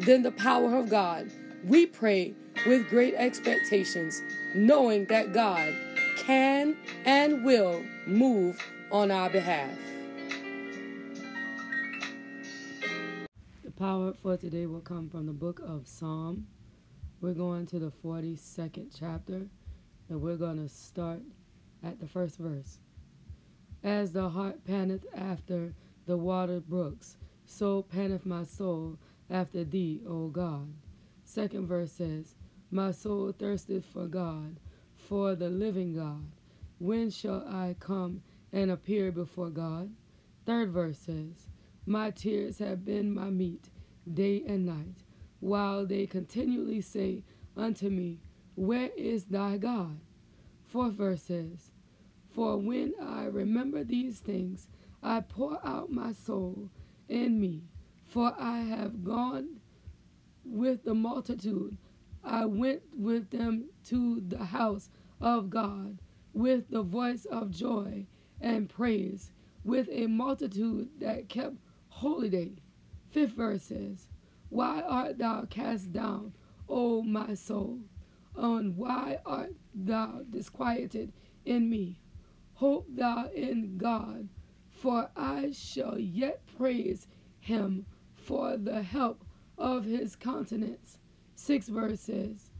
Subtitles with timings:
[0.00, 1.30] than the power of God.
[1.64, 2.34] We pray
[2.66, 4.22] with great expectations,
[4.54, 5.74] knowing that God
[6.16, 9.76] can and will move on our behalf.
[13.64, 16.46] The power for today will come from the book of Psalm.
[17.20, 19.46] We're going to the 42nd chapter,
[20.08, 21.20] and we're going to start
[21.82, 22.78] at the first verse.
[23.82, 25.74] As the heart panteth after
[26.06, 28.98] the water brooks, so panteth my soul
[29.30, 30.72] after thee, O God.
[31.24, 32.34] Second verse says,
[32.70, 34.60] My soul thirsteth for God,
[34.96, 36.26] for the living God.
[36.78, 39.90] When shall I come and appear before God?
[40.46, 41.48] Third verse says,
[41.86, 43.68] My tears have been my meat
[44.12, 45.04] day and night,
[45.40, 47.24] while they continually say
[47.56, 48.20] unto me,
[48.54, 49.98] Where is thy God?
[50.66, 51.70] Fourth verse says,
[52.30, 54.68] For when I remember these things,
[55.02, 56.70] I pour out my soul
[57.08, 57.62] in me,
[58.08, 59.60] for I have gone
[60.44, 61.76] with the multitude.
[62.24, 65.98] I went with them to the house of God
[66.32, 68.06] with the voice of joy
[68.40, 69.30] and praise,
[69.64, 71.56] with a multitude that kept
[71.88, 72.52] holy day.
[73.10, 74.06] Fifth verse says,
[74.48, 76.32] Why art thou cast down,
[76.68, 77.80] O my soul?
[78.36, 81.12] And why art thou disquieted
[81.44, 81.98] in me?
[82.54, 84.28] Hope thou in God,
[84.70, 87.06] for I shall yet praise
[87.40, 87.84] him
[88.28, 89.24] for the help
[89.56, 90.98] of his countenance.
[91.34, 92.50] Six verses.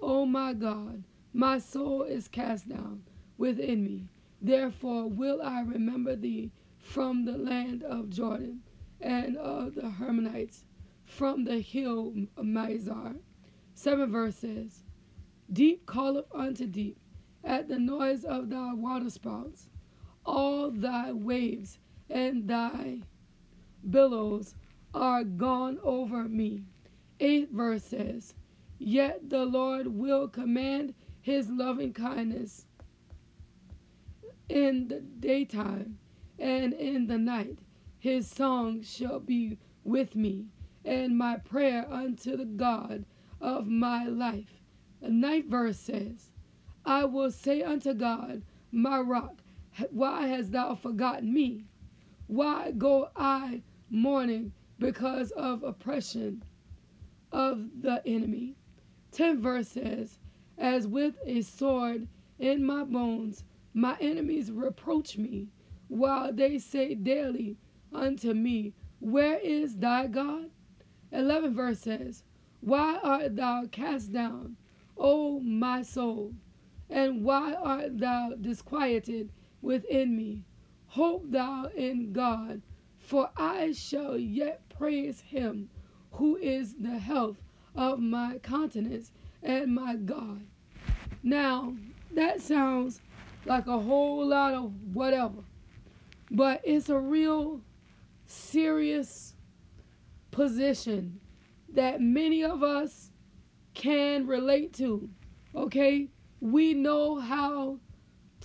[0.00, 3.02] O my God, my soul is cast down
[3.36, 4.08] within me.
[4.40, 8.60] Therefore will I remember thee from the land of Jordan
[8.98, 10.64] and of the Hermonites,
[11.04, 13.16] from the hill Mizar.
[13.74, 14.84] Seven verses.
[15.52, 16.96] Deep calleth unto deep
[17.44, 19.68] at the noise of thy waterspouts
[20.24, 21.78] all thy waves
[22.08, 23.00] and thy
[23.90, 24.54] billows
[24.94, 26.62] are gone over me.
[27.20, 28.34] Eighth verse says,
[28.78, 32.66] Yet the Lord will command his loving kindness
[34.48, 35.98] in the daytime
[36.38, 37.58] and in the night.
[37.98, 40.46] His song shall be with me,
[40.84, 43.04] and my prayer unto the God
[43.40, 44.60] of my life.
[45.00, 46.30] The ninth verse says,
[46.84, 49.40] I will say unto God, my rock,
[49.90, 51.64] why hast thou forgotten me?
[52.26, 56.42] Why go I mourning because of oppression
[57.32, 58.56] of the enemy?
[59.12, 60.18] 10 verse says,
[60.58, 62.08] As with a sword
[62.38, 65.48] in my bones, my enemies reproach me,
[65.88, 67.56] while they say daily
[67.92, 70.50] unto me, Where is thy God?
[71.12, 72.24] 11 verse says,
[72.60, 74.56] Why art thou cast down,
[74.96, 76.32] O my soul?
[76.90, 79.30] And why art thou disquieted
[79.64, 80.44] within me.
[80.86, 82.62] Hope thou in God,
[83.04, 85.68] for I shall yet praise him
[86.12, 87.36] who is the health
[87.76, 90.40] of my countenance and my God.
[91.22, 91.74] Now,
[92.12, 93.00] that sounds
[93.44, 95.42] like a whole lot of whatever,
[96.30, 97.60] but it's a real
[98.26, 99.34] serious
[100.30, 101.20] position
[101.74, 103.10] that many of us
[103.74, 105.10] can relate to.
[105.54, 106.08] Okay?
[106.40, 107.80] We know how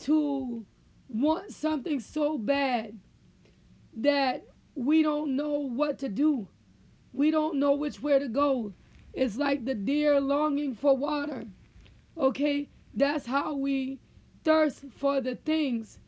[0.01, 0.65] to
[1.07, 2.99] want something so bad
[3.97, 4.43] that
[4.79, 6.47] we don't know what to do.
[7.11, 8.71] We don't know which way to go.
[9.13, 11.43] It's like the deer longing for water.
[12.17, 12.69] Okay?
[12.93, 13.99] That's how we
[14.45, 15.99] thirst for the things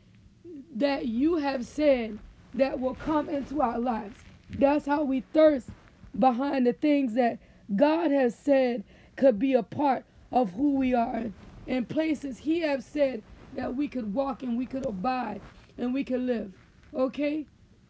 [0.74, 2.18] that you have said
[2.54, 4.18] that will come into our lives.
[4.48, 5.68] That's how we thirst
[6.18, 7.40] behind the things that
[7.76, 8.84] God has said
[9.16, 11.24] could be a part of who we are.
[11.66, 13.22] In places He has said
[13.54, 15.42] that we could walk and we could abide
[15.76, 16.54] and we could live.
[16.94, 17.46] Okay?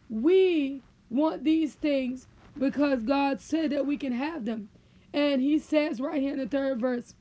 [0.09, 2.27] We want these things
[2.57, 4.69] because God said that we can have them.
[5.13, 7.15] And he says right here in the third verse,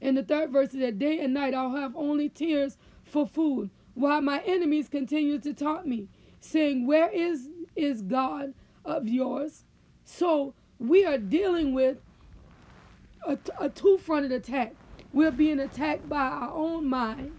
[0.00, 4.20] in the third verse that day and night I'll have only tears for food, while
[4.20, 6.08] my enemies continue to taunt me,
[6.40, 9.64] saying, Where is is God of yours?
[10.04, 11.98] So we are dealing with
[13.26, 14.74] a, a two-fronted attack.
[15.12, 17.32] We're being attacked by our own mind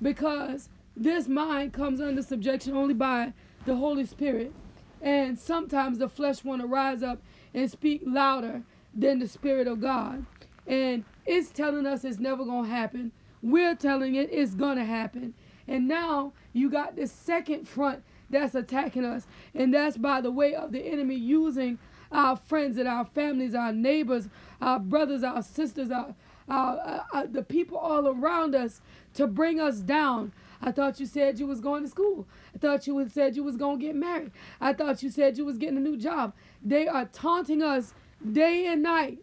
[0.00, 3.32] because this mind comes under subjection only by
[3.68, 4.52] the Holy Spirit.
[5.00, 7.20] And sometimes the flesh want to rise up
[7.54, 8.62] and speak louder
[8.94, 10.26] than the Spirit of God.
[10.66, 13.12] And it's telling us it's never going to happen.
[13.42, 15.34] We're telling it it's going to happen.
[15.68, 19.26] And now you got this second front that's attacking us.
[19.54, 21.78] And that's by the way of the enemy using
[22.10, 24.28] our friends and our families, our neighbors,
[24.60, 26.14] our brothers, our sisters, our,
[26.48, 28.80] our, uh, uh, the people all around us
[29.14, 30.32] to bring us down.
[30.60, 32.26] I thought you said you was going to school.
[32.54, 34.32] I thought you said you was going to get married.
[34.60, 36.34] I thought you said you was getting a new job.
[36.64, 37.94] They are taunting us
[38.32, 39.18] day and night.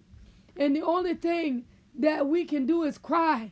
[0.55, 1.65] And the only thing
[1.99, 3.51] that we can do is cry.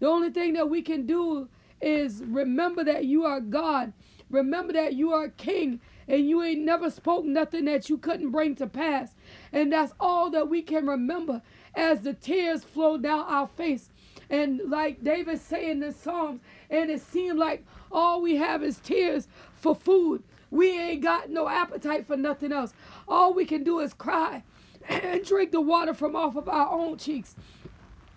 [0.00, 1.48] The only thing that we can do
[1.80, 3.92] is remember that you are God.
[4.30, 8.54] Remember that you are king and you ain't never spoke nothing that you couldn't bring
[8.56, 9.14] to pass.
[9.52, 11.42] And that's all that we can remember
[11.74, 13.90] as the tears flow down our face.
[14.30, 16.40] And like David saying in the Psalms,
[16.74, 19.28] and it seemed like all we have is tears
[19.60, 20.22] for food.
[20.50, 22.74] We ain't got no appetite for nothing else.
[23.08, 24.42] All we can do is cry
[24.88, 27.36] and drink the water from off of our own cheeks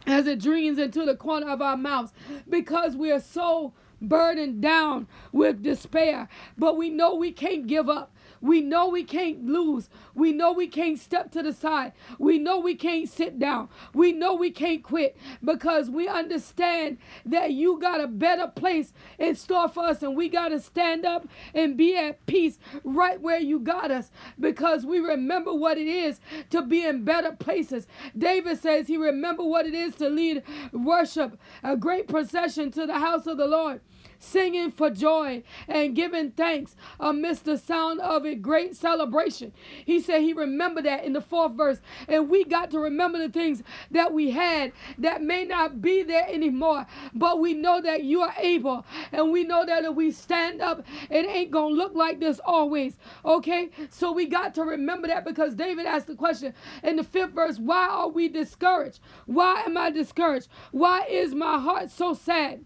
[0.06, 2.14] as it drains into the corner of our mouths
[2.50, 6.30] because we are so burdened down with despair.
[6.58, 8.14] But we know we can't give up.
[8.42, 9.90] We know we can't lose.
[10.14, 11.94] We know we can't step to the side.
[12.20, 13.70] We know we can't sit down.
[13.94, 19.36] We know we can't quit because we understand that you got a better place in
[19.36, 23.40] store for us and we got to stand up and be at peace right where
[23.40, 26.20] you got us because we remember what it is
[26.50, 27.88] to be in better places.
[28.18, 33.00] David says he remember what it is to lead worship, a great procession to the
[33.00, 33.82] house of the Lord
[34.20, 39.52] singing for joy and giving thanks amidst the sound of a great celebration.
[39.86, 41.80] He said he remembered that in the fourth verse.
[42.08, 46.28] And we got to remember the things that we had that may not be there
[46.28, 46.86] anymore.
[47.14, 48.86] But we know that you are able.
[49.12, 52.40] And we know that if we stand up, it ain't going to look like this
[52.46, 52.98] always.
[53.26, 53.70] Okay?
[53.90, 56.54] So we got to remember that because David asked the question
[56.84, 59.00] in the fifth verse why are we discouraged?
[59.26, 60.48] Why am I discouraged?
[60.72, 62.64] Why is my heart so sad?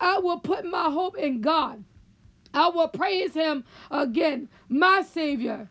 [0.00, 1.84] I will put my hope in God.
[2.54, 5.70] I will praise him again, my Savior.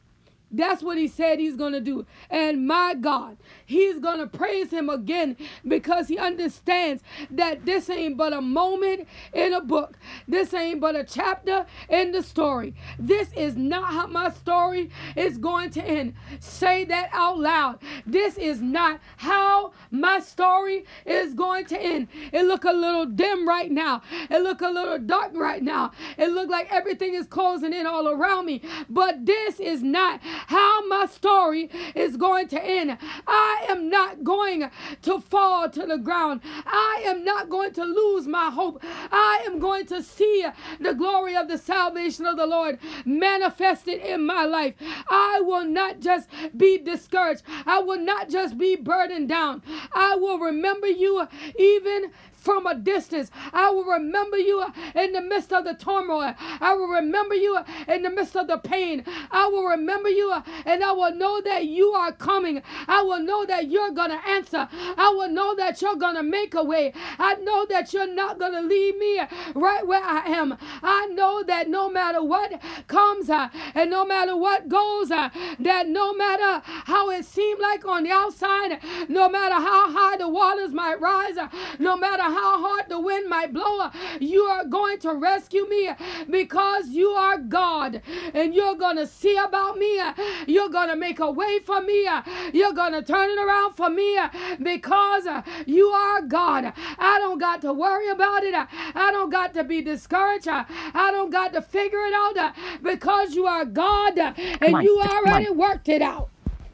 [0.51, 2.05] That's what he said he's going to do.
[2.29, 5.37] And my God, he's going to praise him again
[5.67, 9.97] because he understands that this ain't but a moment in a book.
[10.27, 12.73] This ain't but a chapter in the story.
[12.97, 16.15] This is not how my story is going to end.
[16.39, 17.79] Say that out loud.
[18.05, 22.07] This is not how my story is going to end.
[22.31, 24.01] It look a little dim right now.
[24.29, 25.91] It look a little dark right now.
[26.17, 28.61] It look like everything is closing in all around me.
[28.89, 32.97] But this is not how my story is going to end.
[33.27, 34.69] I am not going
[35.03, 36.41] to fall to the ground.
[36.65, 38.79] I am not going to lose my hope.
[38.83, 40.45] I am going to see
[40.79, 44.75] the glory of the salvation of the Lord manifested in my life.
[45.09, 47.43] I will not just be discouraged.
[47.65, 49.63] I will not just be burdened down.
[49.93, 51.27] I will remember you
[51.57, 52.11] even
[52.47, 53.29] from a distance.
[53.51, 54.63] I will remember you
[54.95, 56.33] in the midst of the turmoil.
[56.61, 57.59] I will remember you
[57.89, 59.03] in the midst of the pain.
[59.31, 60.33] I will remember you
[60.65, 62.61] and I will know that you are coming.
[62.87, 64.69] I will know that you're going to answer.
[64.71, 66.93] I will know that you're going to make a way.
[67.19, 69.19] I know that you're not going to leave me
[69.53, 70.57] right where I am.
[70.81, 75.89] I know that no matter what comes uh, and no matter what goes, uh, that
[75.89, 78.79] no matter how it seemed like on the outside,
[79.09, 83.27] no matter how high the waters might rise, uh, no matter how hard the wind
[83.29, 83.89] might blow,
[84.19, 85.89] you are going to rescue me
[86.29, 88.01] because you are God
[88.33, 89.99] and you're going to see about me.
[90.45, 92.07] You're going to make a way for me.
[92.53, 94.17] You're going to turn it around for me
[94.61, 95.27] because
[95.65, 96.73] you are God.
[96.99, 98.53] I don't got to worry about it.
[98.55, 100.47] I don't got to be discouraged.
[100.47, 102.53] I don't got to figure it out
[102.83, 106.29] because you are God and you already worked it out.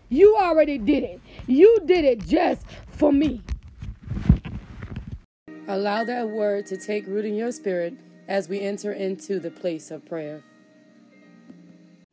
[0.10, 1.22] You already did it.
[1.48, 3.42] You did it just for me.
[5.68, 7.94] Allow that word to take root in your spirit
[8.28, 10.44] as we enter into the place of prayer.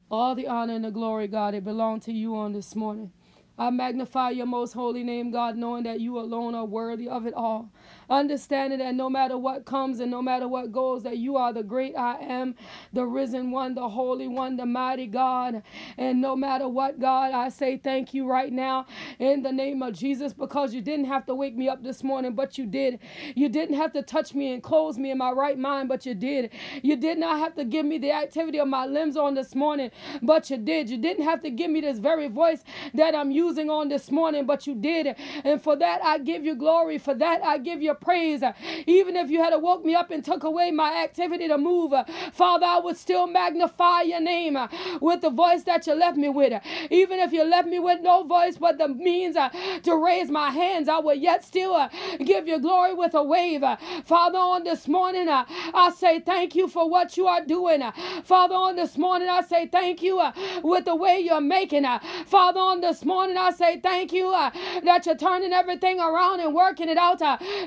[0.08, 3.12] All the honor and the glory, God, it belong to you on this morning.
[3.58, 7.34] I magnify your most holy name, God, knowing that you alone are worthy of it
[7.34, 7.70] all
[8.08, 11.62] understanding that no matter what comes and no matter what goes, that you are the
[11.62, 12.54] great I am,
[12.92, 15.62] the risen one, the holy one, the mighty God.
[15.98, 18.86] And no matter what, God, I say thank you right now
[19.18, 22.34] in the name of Jesus because you didn't have to wake me up this morning,
[22.34, 22.98] but you did.
[23.34, 26.14] You didn't have to touch me and close me in my right mind, but you
[26.14, 26.50] did.
[26.82, 29.90] You did not have to give me the activity of my limbs on this morning,
[30.22, 30.90] but you did.
[30.90, 34.46] You didn't have to give me this very voice that I'm using on this morning,
[34.46, 35.16] but you did.
[35.44, 36.98] And for that, I give you glory.
[36.98, 38.42] For that, I give you praise.
[38.86, 41.92] Even if you had to woke me up and took away my activity to move,
[42.32, 44.58] Father, I would still magnify your name
[45.00, 46.60] with the voice that you left me with.
[46.90, 49.36] Even if you left me with no voice but the means
[49.82, 53.64] to raise my hands, I will yet still give you glory with a wave.
[54.04, 57.82] Father, on this morning, I say thank you for what you are doing.
[58.24, 60.22] Father, on this morning, I say thank you
[60.62, 61.84] with the way you're making.
[62.26, 66.88] Father, on this morning, I say thank you that you're turning everything around and working
[66.88, 67.20] it out,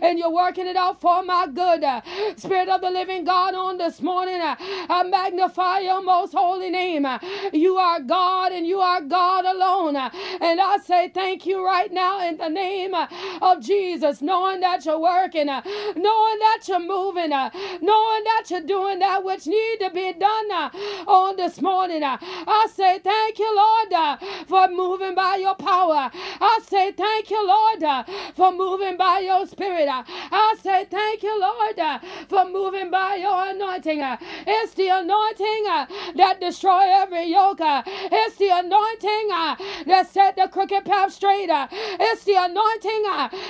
[0.03, 1.83] and you're working it out for my good.
[2.37, 7.07] Spirit of the living God, on this morning, uh, I magnify your most holy name.
[7.53, 9.95] You are God and you are God alone.
[9.97, 12.93] And I say thank you right now in the name
[13.41, 15.61] of Jesus, knowing that you're working, uh,
[15.95, 17.49] knowing that you're moving, uh,
[17.81, 20.51] knowing that you're doing that which need to be done
[21.07, 22.03] on this morning.
[22.03, 26.11] I say thank you, Lord, for moving by your power.
[26.13, 28.05] I say thank you, Lord,
[28.35, 29.82] for moving by your spirit.
[29.89, 31.99] I say thank you, Lord, uh,
[32.29, 34.01] for moving by your anointing.
[34.01, 34.17] Uh.
[34.47, 35.85] It's the anointing uh,
[36.15, 37.59] that destroy every yoke.
[37.61, 39.27] It's the anointing
[39.87, 41.49] that set the crooked path straight.
[41.51, 43.03] It's the anointing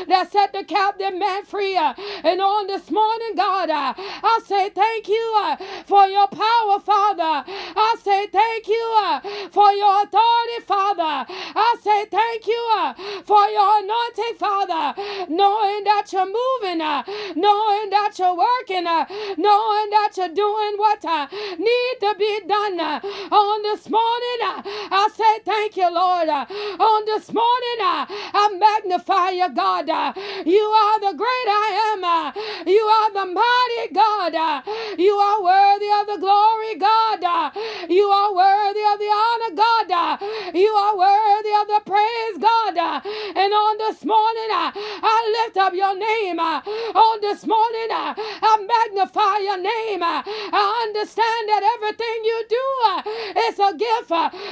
[0.08, 1.78] that set the captive man free.
[1.78, 7.44] And on this morning, God, I say thank you for your power, Father.
[7.48, 11.26] I say thank you for your authority, Father.
[11.56, 17.04] I say thank you for your anointing, Father, knowing that you're moving, uh,
[17.36, 19.06] knowing that you're working, uh,
[19.38, 21.04] knowing that you're doing what
[21.60, 23.00] need to be done uh,
[23.32, 24.40] on this morning.
[24.92, 26.30] I say thank you, Lord.
[26.30, 29.88] On this morning, I magnify you, God.
[30.46, 32.68] You are the great I am.
[32.68, 34.64] You are the mighty God.
[34.98, 37.54] You are worthy of the glory, God.
[37.90, 39.73] You are worthy of the honor, God.
[39.92, 40.18] Uh,
[40.54, 42.78] you are worthy of the praise, God.
[42.78, 43.02] Uh,
[43.36, 46.40] and on this morning, uh, I lift up your name.
[46.40, 50.02] On this morning, I magnify your name.
[50.04, 52.66] I understand that everything you do
[53.50, 54.08] is a gift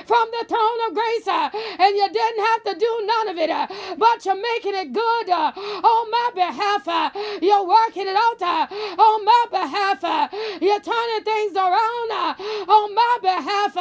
[0.08, 3.52] from the throne of grace, and you didn't have to do none of it,
[3.98, 6.86] but you're making it good on my behalf.
[7.42, 8.42] You're working it out
[9.00, 10.02] on my behalf.
[10.62, 12.36] You're turning things around
[12.68, 13.78] on my behalf,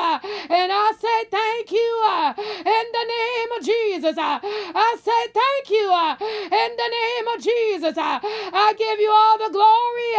[0.50, 4.16] and I say thank you uh, in the name of Jesus.
[4.18, 6.14] Uh, I say thank you uh,
[6.62, 7.94] in the name of Jesus.
[7.98, 10.12] I give you all the glory.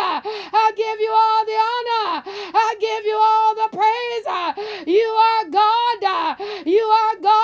[0.65, 2.09] I give you all the honor.
[2.65, 4.25] I give you all the praise.
[4.87, 6.37] You are God.
[6.65, 7.40] You are God.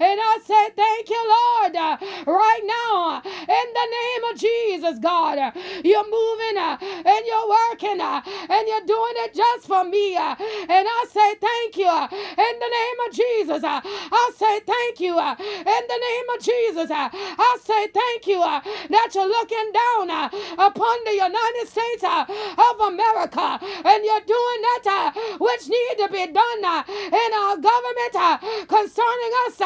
[0.00, 4.98] And I say thank you, Lord, uh, right now uh, in the name of Jesus,
[5.00, 5.38] God.
[5.38, 5.52] Uh,
[5.84, 10.16] you're moving and you're working and you're doing it just for me.
[10.16, 13.62] And I say thank you in the name of Jesus.
[13.64, 16.88] I say thank you in the name of Jesus.
[16.92, 20.10] I say thank you that you're looking down
[20.58, 26.62] upon the United States of America and you're doing that which need to be done
[26.88, 29.56] in our government concerning us.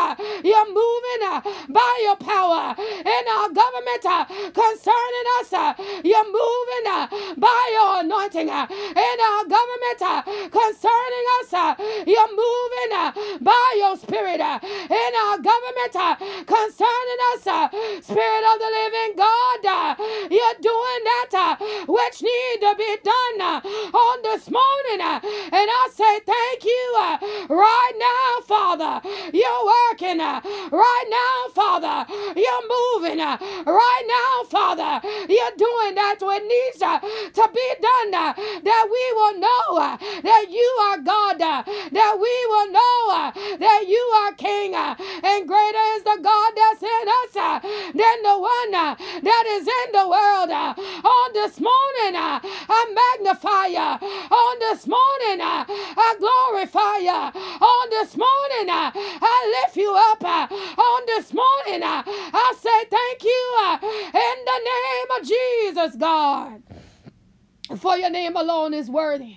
[0.44, 5.52] You're moving uh, by your power in our government uh, concerning us.
[5.52, 5.74] Uh.
[6.04, 6.86] You're moving
[7.38, 10.00] by your anointing in our government
[10.52, 11.52] concerning us.
[12.06, 15.94] You're moving by your spirit in our government
[16.46, 17.44] concerning us.
[18.04, 19.98] Spirit of the living God,
[20.30, 21.03] you're doing
[22.14, 23.60] which need to be done uh,
[23.96, 25.00] on this morning.
[25.00, 27.18] Uh, and I say thank you uh,
[27.48, 29.00] right now, Father.
[29.32, 32.06] You're working right now, Father.
[32.36, 35.00] You're moving right now, Father.
[35.28, 40.98] You're doing that what needs to be done that we will know that you are
[40.98, 46.82] God, that we will know that you are King, and greater is the God that's
[46.82, 47.62] in us
[47.94, 50.50] than the one that is in the world.
[51.04, 53.78] On this morning, I magnify you.
[53.78, 57.40] On this morning, uh, I glorify you.
[57.64, 60.22] On this morning, uh, I lift you up.
[60.22, 63.44] Uh, on this morning, I say thank you
[64.12, 66.73] in the name of Jesus, God.
[67.78, 69.36] For your name alone is worthy,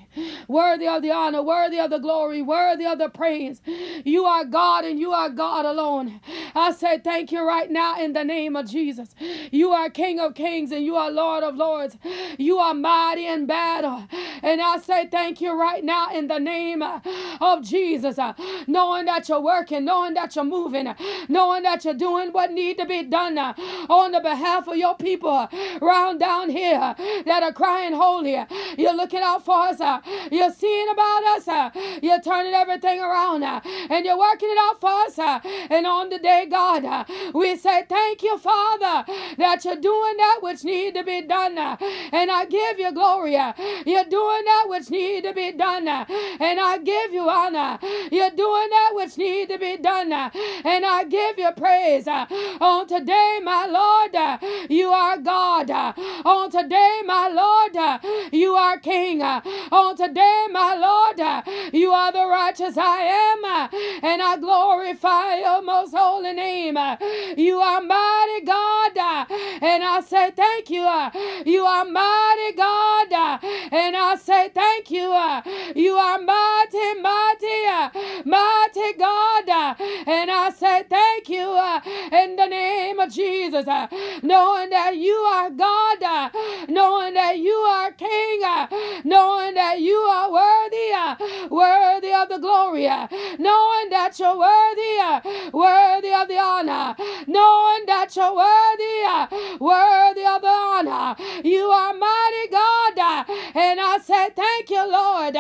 [0.50, 3.62] worthy of the honor, worthy of the glory, worthy of the praise.
[4.04, 6.20] You are God and you are God alone.
[6.54, 9.16] I say thank you right now in the name of Jesus.
[9.50, 11.98] You are King of kings and you are Lord of lords.
[12.38, 14.06] You are mighty in battle.
[14.44, 18.20] And I say thank you right now in the name of Jesus.
[18.68, 20.94] Knowing that you're working, knowing that you're moving,
[21.30, 25.48] knowing that you're doing what need to be done on the behalf of your people
[25.82, 26.94] round down here
[27.26, 28.46] that are crying, Holy holy.
[28.78, 29.80] You're looking out for us.
[29.80, 30.00] Uh.
[30.32, 31.48] You're seeing about us.
[31.48, 31.70] Uh.
[32.02, 33.44] You're turning everything around.
[33.44, 33.62] Uh.
[33.90, 35.20] And you're working it out for us.
[35.70, 39.06] And on the day, God, we say thank you, Father,
[39.38, 41.58] that you're doing that which need to be done.
[41.58, 43.34] And I give you glory.
[43.34, 45.88] You're doing that which need to be done.
[45.88, 47.80] And I give you honor.
[48.12, 50.12] You're doing that which need to be done.
[50.12, 52.08] And I give you praise.
[52.08, 55.70] On today, my Lord, you are God.
[56.26, 57.74] On today, my Lord,
[58.32, 59.22] you are King.
[59.22, 61.42] Uh, on today, my Lord, uh,
[61.74, 63.46] you are the righteous I am.
[63.46, 63.68] Uh,
[64.04, 66.78] and I glorify your most holy name.
[67.38, 68.98] You are mighty God.
[69.62, 70.86] And I say thank you.
[71.46, 73.42] You are mighty God.
[73.72, 75.08] And I say thank you.
[75.76, 79.50] You are mighty, mighty, mighty God.
[80.08, 81.48] And I say thank you
[82.18, 83.66] in the name of Jesus.
[84.24, 86.32] Knowing that you are God,
[86.70, 88.68] knowing that you are King, uh,
[89.06, 91.16] knowing that you are worthy, uh,
[91.50, 93.08] worthy of the glory, uh,
[93.40, 96.96] knowing that you're worthy, worthy of the honor,
[97.28, 101.16] knowing that you're worthy, worthy of the honor.
[101.44, 103.26] You are mighty God,
[103.56, 105.36] and I say thank you, Lord.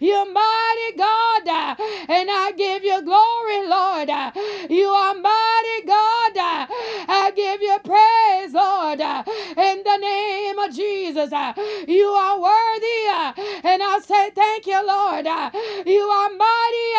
[0.00, 1.48] You're mighty God,
[2.08, 4.10] and I give you glory, Lord.
[4.70, 6.68] You are mighty God.
[7.08, 11.32] I give you praise, Lord, in the name of Jesus.
[11.32, 11.52] Uh,
[11.88, 13.32] you are worthy, uh,
[13.64, 15.26] and I say thank you, Lord.
[15.26, 15.50] Uh,
[15.86, 16.90] you are mighty,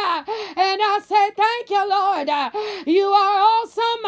[0.58, 2.30] and I say thank you, Lord.
[2.88, 4.06] You are awesome,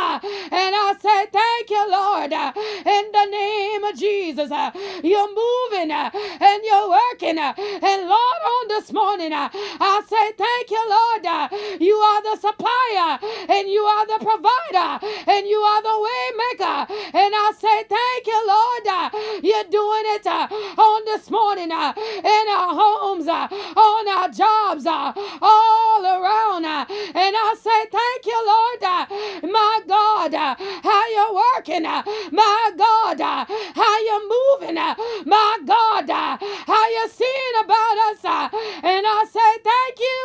[0.52, 3.57] and I say thank you, Lord, in the name
[3.90, 4.52] of Jesus.
[4.52, 4.72] Uh,
[5.04, 10.72] you're moving uh, and you're working, uh, and Lord, on this morning, I say thank
[10.72, 11.82] you, Lord.
[11.82, 16.94] You are the supplier, and you are the provider, and you are the way maker,
[17.18, 19.44] and I say thank you, Lord.
[19.44, 27.36] You're doing it on this morning in our homes, on our jobs, all around, and
[27.36, 34.78] I say thank you, Lord, my God, how you're working, my God, how you're moving,
[34.78, 38.50] uh, my God, uh, how you're seeing about us, uh?
[38.84, 40.20] and I say thank you,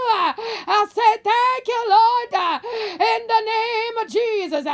[0.67, 2.33] I say thank you, Lord,
[2.97, 4.65] in the name of Jesus,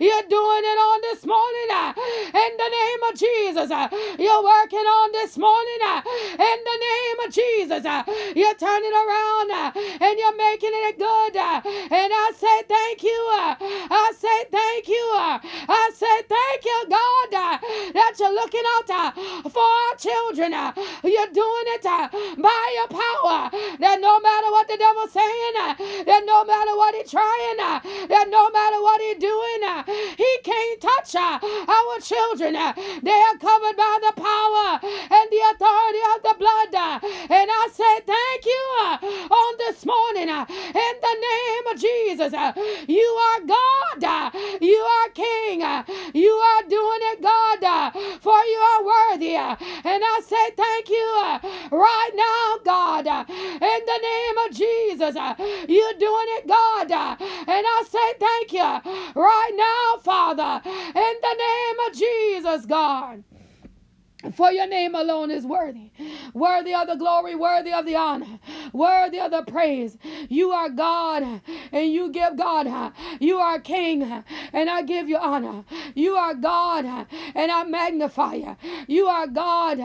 [0.00, 1.70] you're doing it on this morning,
[2.36, 3.68] in the name of Jesus,
[4.20, 5.80] you're working on this morning,
[6.38, 7.82] in the name of Jesus,
[8.36, 14.44] you're turning around, and you're making it good, and I say thank you, I say
[14.52, 17.30] thank you, I say thank you, God,
[17.94, 19.10] that you're looking out uh,
[19.48, 24.68] for our children, uh, you're doing it uh, by your power, that no matter what
[24.68, 25.54] the devil's saying,
[26.06, 29.60] that no matter what he's trying, that no matter what he's doing,
[30.16, 32.54] he can't touch our children.
[32.54, 36.74] They are covered by the power and the authority of the blood.
[37.30, 38.64] And I say thank you
[39.30, 42.32] on this morning in the name of Jesus.
[42.88, 44.32] You are God.
[44.60, 45.60] You are King.
[46.14, 47.37] You are doing it, God,
[48.28, 49.36] for you are worthy.
[49.36, 51.38] And I say thank you uh,
[51.72, 55.16] right now, God, uh, in the name of Jesus.
[55.16, 55.34] Uh,
[55.66, 56.90] you're doing it, God.
[56.92, 58.70] And I say thank you
[59.14, 63.24] right now, Father, in the name of Jesus, God.
[64.34, 65.92] For your name alone is worthy,
[66.34, 68.40] worthy of the glory, worthy of the honor,
[68.72, 69.96] worthy of the praise.
[70.28, 72.92] You are God, and you give God.
[73.20, 75.64] You are King, and I give you honor.
[75.94, 78.56] You are God, and I magnify you.
[78.88, 79.78] You are God,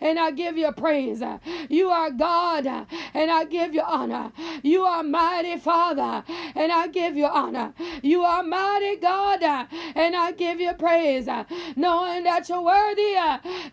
[0.00, 1.20] and I give you praise.
[1.68, 2.66] You are God,
[3.12, 4.30] and I give you honor.
[4.62, 6.22] You are mighty Father,
[6.54, 7.74] and I give you honor.
[8.02, 11.28] You are mighty God, and I give you praise,
[11.74, 13.16] knowing that you're worthy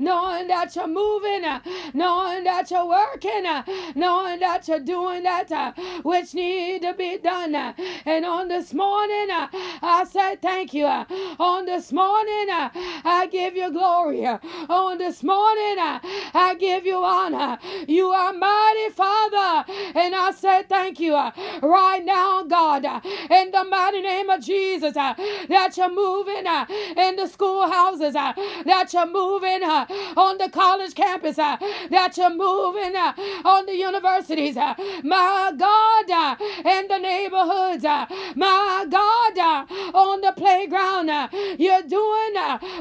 [0.07, 1.59] knowing that you're moving, uh,
[1.93, 3.61] knowing that you're working, uh,
[3.93, 7.53] knowing that you're doing that uh, which need to be done.
[7.53, 7.73] Uh.
[8.05, 9.47] And on this morning, uh,
[9.81, 10.85] I say thank you.
[10.85, 12.69] On this morning, uh,
[13.03, 14.25] I give you glory.
[14.25, 17.59] On this morning, I give you honor.
[17.87, 24.01] You are mighty Father, and I say thank you right now, God, in the mighty
[24.01, 26.45] name of Jesus, that you're moving
[27.05, 29.63] in the schoolhouses, that you're moving
[30.15, 31.57] on the college campus, uh,
[31.89, 33.13] that you're moving uh,
[33.45, 36.35] on the universities, uh, my God, uh,
[36.69, 38.05] in the neighborhoods, uh,
[38.35, 39.65] my God, uh,
[39.97, 41.09] on the playground.
[41.09, 41.96] uh, You're doing uh,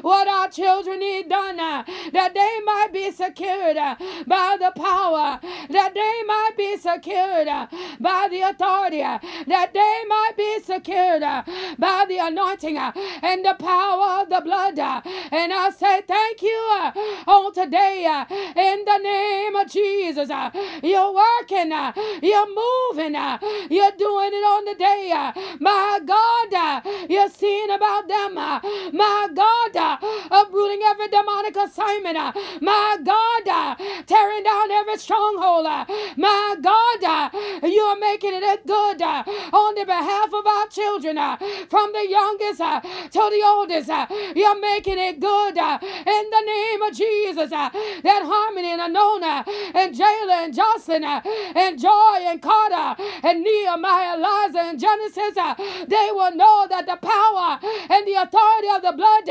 [0.02, 5.40] what our children need done, uh, that they might be secured uh, by the power,
[5.70, 7.66] that they might be secured uh,
[8.00, 11.42] by the authority, uh, that they might be secured uh,
[11.78, 14.78] by the anointing uh, and the power of the blood.
[14.78, 16.60] And I say thank you
[17.26, 18.04] on today
[18.56, 20.28] in the name of Jesus.
[20.82, 21.70] You're working,
[22.22, 23.14] you're moving,
[23.70, 25.32] you're doing it on the day.
[25.60, 28.34] My God, you're seeing about them.
[28.34, 29.96] My God, Uh,
[30.32, 32.16] uprooting every demonic assignment.
[32.16, 35.66] Uh, my God, uh, tearing down every stronghold.
[36.16, 37.30] My God,
[37.62, 41.16] you're making it good on the behalf of our children,
[41.68, 43.88] from the youngest to the oldest.
[44.34, 47.50] You're making it good in the name of Jesus.
[47.50, 49.44] That Harmani and Anona
[49.74, 55.34] and Jayla and Joslyn and Joy and Carter and Nehemiah, Eliza and Genesis,
[55.86, 59.28] they will know that the power and the authority of the blood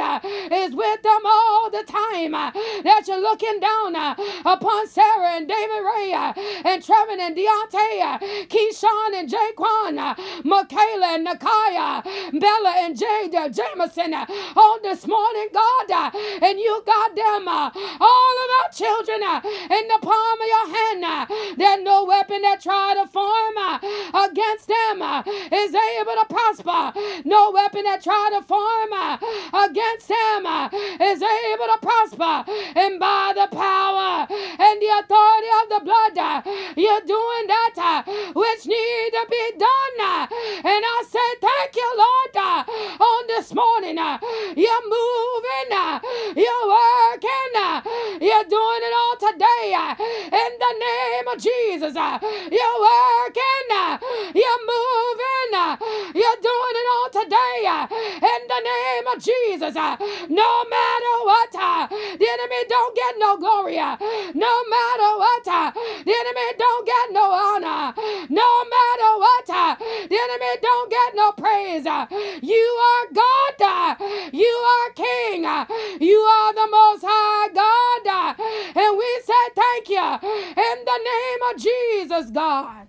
[0.51, 2.33] is with them all the time.
[2.33, 2.51] Uh,
[2.83, 6.33] that you're looking down uh, upon Sara and David Ray uh,
[6.65, 12.03] and Trevin and Deante, KeShawn and JaQuan, Makayla and Nakya,
[12.39, 18.69] Bella and Jada Jameson on this morning, God, and you got them all of our
[18.73, 21.03] children in the palm of your hand.
[21.57, 23.57] That no weapon that try to form
[24.13, 25.01] against them
[25.51, 26.99] is able to prosper.
[27.25, 28.91] No weapon that try to form
[29.53, 32.51] against him uh, is able to prosper.
[32.75, 36.41] And by the power and the authority of the blood, uh,
[36.75, 38.03] you're doing that uh,
[38.33, 40.29] which need to be done.
[40.63, 42.64] And I say thank you, Lord,
[43.45, 43.97] this morning.
[43.99, 44.17] Uh,
[44.57, 45.99] you're moving, uh,
[46.35, 47.81] you're working, uh,
[48.19, 49.69] you're doing it all today.
[50.33, 53.69] In the name of Jesus, you're working,
[54.33, 55.51] you're moving,
[56.17, 57.85] you're doing it all today.
[58.17, 63.75] In the name of Jesus, no matter what, the enemy don't get no glory.
[63.75, 67.93] No matter what, the enemy don't get no honor.
[68.29, 68.84] No matter
[69.79, 71.85] the enemy don't get no praise.
[71.85, 72.05] Uh,
[72.41, 73.61] you are God.
[73.61, 75.45] Uh, you are King.
[75.45, 75.65] Uh,
[75.99, 78.35] you are the Most High God.
[78.75, 82.87] And we say thank you in the name of Jesus, God.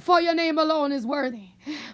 [0.00, 1.48] For your name alone is worthy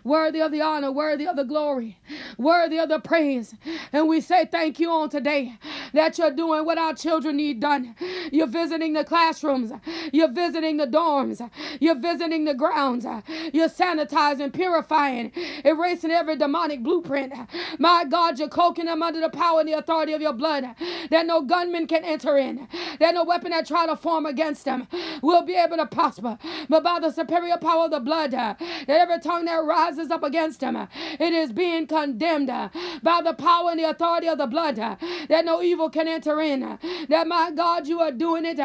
[0.05, 1.99] worthy of the honor, worthy of the glory,
[2.39, 3.55] worthy of the praise.
[3.93, 5.55] And we say thank you on today
[5.93, 7.95] that you're doing what our children need done.
[8.33, 9.73] You're visiting the classrooms,
[10.13, 11.49] you're visiting the dorms,
[11.81, 13.07] you're visiting the grounds,
[13.53, 15.33] you're sanitizing, purifying,
[15.65, 17.33] erasing every demonic blueprint.
[17.79, 20.65] My God, you're cloaking them under the power and the authority of your blood,
[21.11, 22.69] that no gunman can enter in,
[23.01, 24.87] that no weapon that try to form against them
[25.23, 26.39] will be able to prosper.
[26.69, 30.61] But by the superior power of the blood, that every tongue that rises up against
[30.63, 35.45] him, it is being condemned by the power and the authority of the blood, that
[35.45, 36.79] no evil can enter in.
[37.09, 38.61] That my God, you are doing it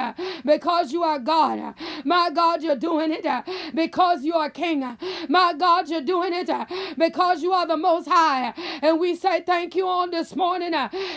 [0.46, 1.74] because you are God.
[2.06, 3.26] My God, you're doing it
[3.74, 4.98] because you are King.
[5.30, 6.50] My God, you're doing it
[6.98, 8.54] because you are the Most High.
[8.82, 10.74] And we say thank you on this morning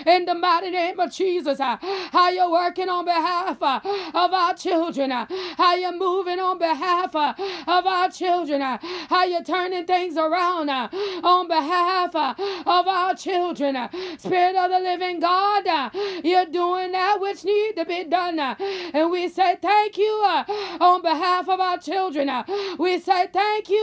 [0.07, 1.59] in the mighty name of Jesus.
[1.59, 5.11] How you're working on behalf of our children.
[5.11, 8.61] How you're moving on behalf of our children.
[8.61, 10.89] How you're turning turning things around uh,
[11.23, 12.35] on behalf uh,
[12.67, 13.77] of our children.
[13.77, 15.91] Uh, Spirit of the living God, uh,
[16.23, 18.39] you're doing that which need to be done.
[18.39, 18.55] uh,
[18.93, 20.45] and we say thank you uh,
[20.81, 22.31] on behalf of our children.
[22.79, 23.83] we say thank you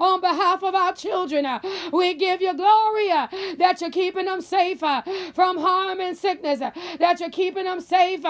[0.00, 1.46] on behalf of our children.
[1.92, 4.80] we give you glory that you're keeping them safe
[5.34, 8.22] from harm and sickness, that you're keeping them safe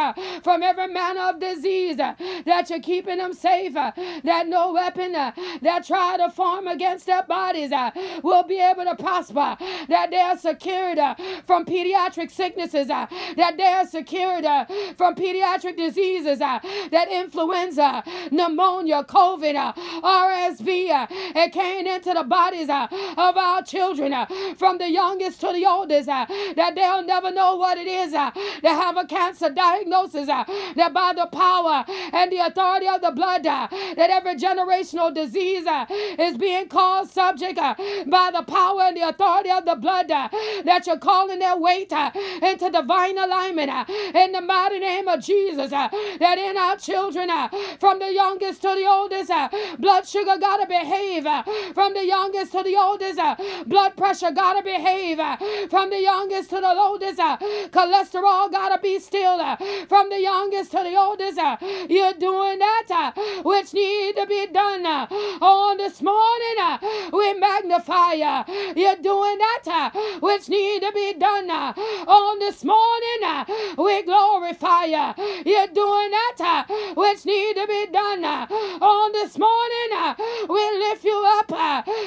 [0.42, 6.16] from every manner of disease, that you're keeping them safe, that no weapon that try
[6.16, 7.90] to form against their bodies uh,
[8.22, 9.56] will be able to prosper,
[9.88, 13.06] that they are secured uh, from pediatric sicknesses, uh,
[13.36, 14.44] that they are secured
[14.96, 23.62] from pediatric diseases, that influenza, pneumonia, COVID, RSV, it came into the bodies of our
[23.62, 24.12] children,
[24.56, 28.68] from the youngest to the oldest, that they'll never know what it is uh, to
[28.68, 30.44] have a cancer diagnosis, uh,
[30.76, 35.64] that by the power and the authority of the blood, uh, that every generational disease
[36.18, 37.74] is being called subject uh,
[38.06, 40.28] by the power and the authority of the blood uh,
[40.64, 42.10] that you're calling their weight uh,
[42.42, 45.72] into divine alignment uh, in the mighty name of Jesus.
[45.72, 47.48] Uh, that in our children, uh,
[47.78, 49.30] from the youngest to the oldest,
[49.78, 51.24] blood sugar gotta behave.
[51.74, 53.20] from the youngest to the oldest,
[53.66, 55.18] blood pressure gotta behave.
[55.70, 57.18] from the youngest to the oldest,
[57.70, 59.38] cholesterol gotta be still.
[59.88, 61.38] from the youngest to the oldest,
[61.88, 63.12] you're doing that
[63.44, 66.53] which need to be done on this morning.
[66.58, 66.78] Uh,
[67.12, 68.44] we magnify you.
[68.76, 69.90] You're doing that uh,
[70.20, 71.72] which need to be done uh,
[72.06, 73.20] on this morning.
[73.24, 73.44] uh,
[73.78, 75.06] we glorify you.
[75.44, 76.64] You're doing that uh,
[76.94, 78.46] which need to be done uh,
[78.80, 79.90] on this morning.
[79.92, 80.14] Uh,
[80.48, 81.50] we lift you up.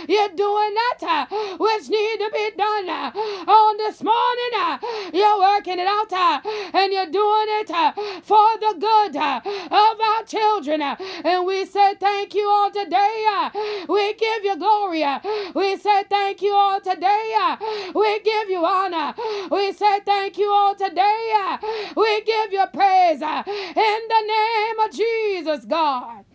[0.07, 1.27] you're doing that
[1.59, 4.79] which need to be done on this morning.
[5.13, 6.13] you're working it out
[6.73, 7.71] and you're doing it
[8.23, 10.81] for the good of our children.
[10.81, 13.49] And we say thank you on today.
[13.87, 15.03] We give you glory.
[15.53, 17.35] We say thank you all today.
[17.93, 19.13] We give you honor.
[19.51, 21.57] We say thank you all today.
[21.95, 26.25] We give you praise in the name of Jesus, God.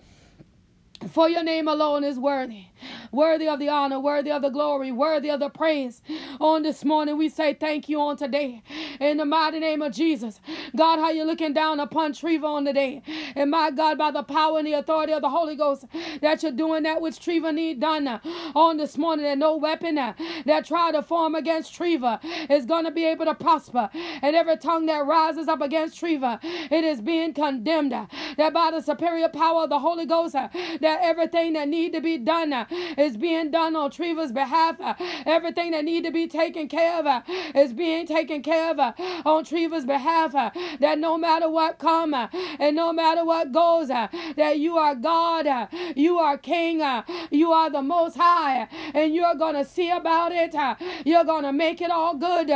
[1.11, 2.67] For your name alone is worthy
[3.13, 6.03] worthy of the honor, worthy of the glory, worthy of the praise.
[6.41, 8.63] On this morning, we say thank you on today.
[9.01, 10.41] In the mighty name of Jesus.
[10.77, 13.03] God, how you looking down upon Trevva on today.
[13.37, 15.87] And my God, by the power and the authority of the Holy Ghost,
[16.21, 18.21] that you're doing that which Trevva need done uh,
[18.55, 19.27] on this morning.
[19.27, 20.15] And no weapon uh,
[20.47, 23.91] that try to form against Trevva is going to be able to prosper.
[24.23, 27.93] And every tongue that rises up against Trevva, it is being condemned.
[27.93, 32.01] uh, That by the superior power of the Holy Ghost, that everything that need to
[32.01, 32.51] be done
[32.99, 34.81] is being done on Trevva's behalf.
[34.81, 34.95] Uh,
[35.27, 37.23] Everything that need to be taken care of uh,
[37.55, 38.93] is being taken care of uh,
[39.25, 40.35] on Trevva's behalf.
[40.35, 44.77] Uh, that no matter what come uh, and no matter what goes, uh, that you
[44.77, 46.83] are God, uh, you are King,
[47.31, 50.55] you are the Most High, and you're gonna see about it.
[51.05, 52.51] You're gonna make it all good.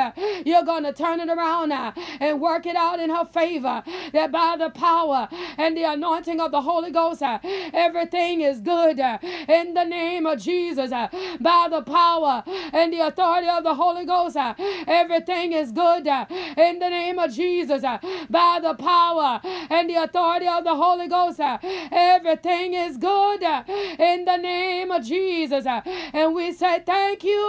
[0.44, 3.82] You're gonna turn it around and work it out in her favor.
[4.12, 9.74] That by the power and the anointing of the Holy Ghost, everything is good in
[9.74, 10.92] the name of Jesus.
[10.92, 11.08] uh,
[11.40, 12.42] By the power
[12.72, 14.54] and the authority of the Holy Ghost, uh,
[14.86, 17.82] everything is good uh, in the name of Jesus.
[17.82, 17.98] Uh,
[18.30, 19.40] by the power
[19.70, 21.58] and the authority of the Holy Ghost, uh,
[21.90, 23.62] everything is good uh,
[23.98, 25.66] in the name of Jesus.
[25.66, 27.40] And we say thank you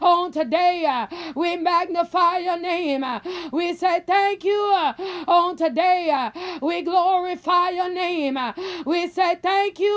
[0.00, 1.06] on today.
[1.34, 3.04] We magnify your name.
[3.52, 4.60] We say thank you
[5.26, 6.30] on today.
[6.60, 8.38] We glorify your name.
[8.86, 9.96] We say thank you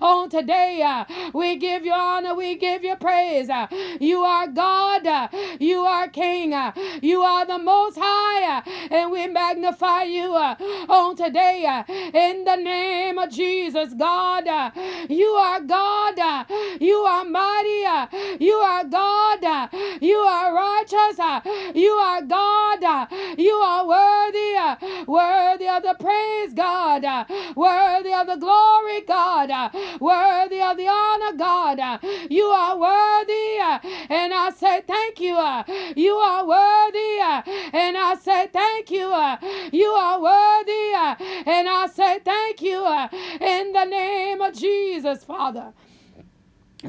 [0.00, 1.04] on today.
[1.34, 2.34] We give you honor.
[2.34, 3.50] We give you praise.
[3.50, 3.66] uh,
[4.00, 5.06] You are God.
[5.06, 5.28] uh,
[5.60, 6.54] You are King.
[6.54, 8.62] uh, You are the Most High.
[8.90, 11.84] And we magnify you on today.
[12.14, 14.46] In the name of Jesus, God.
[15.08, 16.46] You are God.
[16.80, 17.84] You are mighty.
[18.44, 19.17] You are God.
[19.44, 19.68] Uh,
[20.00, 21.18] You are righteous.
[21.74, 23.08] You are God.
[23.38, 25.06] You are worthy.
[25.06, 27.04] Worthy of the praise, God.
[27.56, 29.50] Worthy of the glory, God.
[30.00, 32.00] Worthy of the honor, God.
[32.30, 33.58] You are worthy.
[34.10, 35.36] And I say thank you.
[35.96, 37.20] You are worthy.
[37.72, 39.08] And I say thank you.
[39.72, 40.94] You are worthy.
[41.46, 42.84] And I say thank you.
[43.40, 45.72] In the name of Jesus, Father.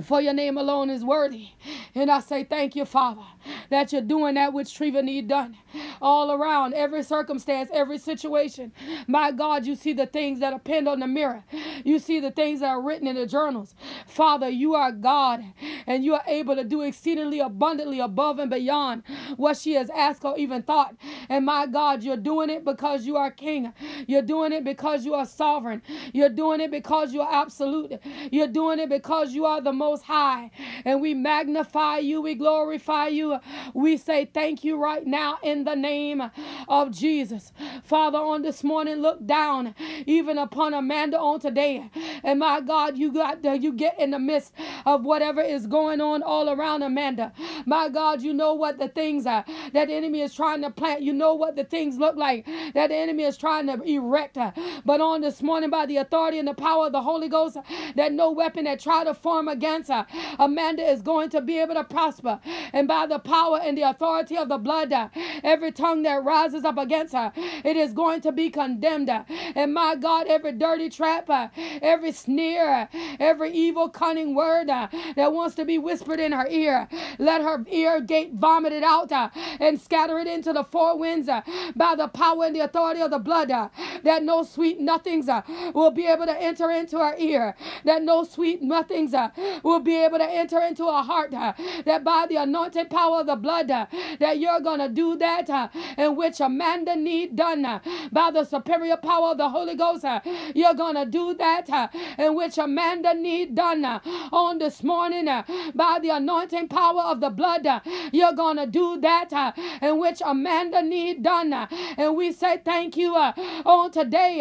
[0.04, 1.50] For your name alone is worthy.
[1.96, 3.24] And I say thank you, Father,
[3.72, 5.58] that you're doing that which Trevva need done
[6.02, 8.72] all around, every circumstance, every situation.
[9.08, 11.44] My God, you see the things that are pinned on the mirror.
[11.84, 13.76] You see the things that are written in the journals.
[14.08, 15.44] Father, you are God,
[15.88, 19.04] and you are able to do exceedingly abundantly above and beyond
[19.38, 20.96] what she has asked or even thought.
[21.30, 23.74] And my God, you're doing it because you are King.
[24.08, 25.82] You're doing it because you are sovereign.
[26.14, 28.00] You're doing it because you are absolute.
[28.32, 30.52] You're doing it because you are the most high.
[30.86, 33.40] And we magnify you, we glorify you.
[33.74, 36.22] We say thank you right now in the name
[36.68, 37.54] of Jesus.
[37.84, 41.90] Father, on this morning, look down even upon Amanda on today.
[42.24, 44.54] And my God, you got you get in the midst
[44.86, 47.34] of whatever is going on all around Amanda.
[47.66, 51.02] My God, you know what the things are that the enemy is trying to plant.
[51.02, 54.38] You know what the things look like that the enemy is trying to erect.
[54.86, 57.58] But on this morning, by the authority and the power of the Holy Ghost,
[57.96, 60.06] that no weapon that try to form against her,
[60.38, 62.40] Amanda is going to be able to prosper.
[62.74, 64.94] And by the power and the authority of the blood,
[65.44, 69.10] every tongue that rises up against her, it is going to be condemned.
[69.10, 71.30] And my God, every dirty trap,
[71.82, 76.88] every sneer, every evil, cunning word that wants to be whispered in her ear,
[77.20, 79.12] let her ear gate vomit it out
[79.60, 81.28] and scatter it into the four winds
[81.76, 83.50] by the power and the authority of the blood.
[83.50, 85.28] That no sweet nothings
[85.74, 87.56] will be able to enter into her ear.
[87.86, 89.14] That no sweet nothings
[89.64, 91.34] will be able to enter into a heart.
[91.34, 91.54] uh,
[91.86, 93.86] That by the anointed power of the blood, uh,
[94.20, 97.80] that you're going to do that uh, in which Amanda need done uh,
[98.12, 100.06] by the superior power of the Holy Ghost.
[100.06, 100.20] Uh,
[100.56, 105.26] you're going to do that uh, in which Amanda need done on this morning
[105.76, 107.68] by the anointing power of the blood.
[108.12, 109.32] You're going to do that
[109.82, 111.54] in which Amanda need done.
[111.54, 114.40] And we say thank you on today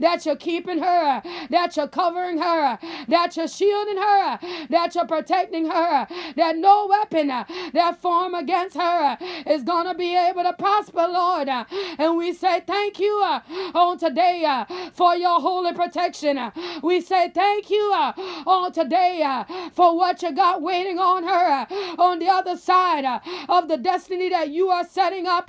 [0.00, 2.78] that you're keeping her, that you're covering her,
[3.08, 4.38] that you're shielding her,
[4.70, 9.94] that you're protecting her, that no weapon uh, that form against her is going to
[9.94, 11.48] be able to prosper, Lord.
[11.48, 13.40] And we say thank you uh,
[13.74, 16.38] on today uh, for your holy protection.
[16.82, 21.66] We say thank you on today for what you got waiting on her
[21.98, 23.04] on the other side
[23.48, 25.48] of the destiny that you are setting up.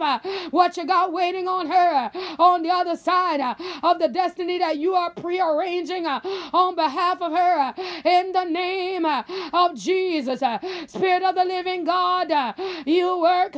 [0.52, 3.42] What you got waiting on her on the other side
[3.84, 7.74] of the destiny that you are prearranging on behalf of her
[8.06, 10.42] in the name Uh, of Jesus.
[10.42, 12.54] Uh, Spirit of the living God, uh,
[12.86, 13.54] you work.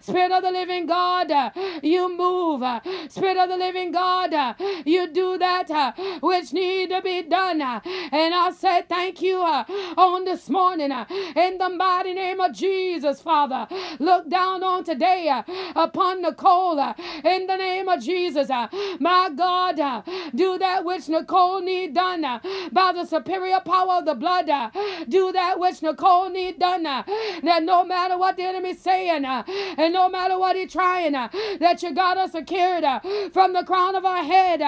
[0.00, 1.52] Spirit of the living God,
[1.82, 2.62] you move.
[3.08, 7.60] Spirit of the living God, you do that which need to be done.
[7.62, 10.92] And I say thank you on this morning
[11.36, 13.66] in the mighty name of Jesus, Father.
[13.98, 15.42] Look down on today
[15.74, 16.78] upon Nicole
[17.24, 18.48] in the name of Jesus.
[19.00, 22.22] My God, do that which Nicole need done
[22.72, 24.46] by the superior power of the blood.
[25.08, 26.86] Do that which Nicole need done.
[26.86, 27.02] Uh,
[27.42, 29.42] that no matter what the enemy's saying, uh,
[29.76, 31.28] and no matter what he's trying, uh,
[31.60, 32.84] that you got us secured
[33.32, 34.60] from the crown of our head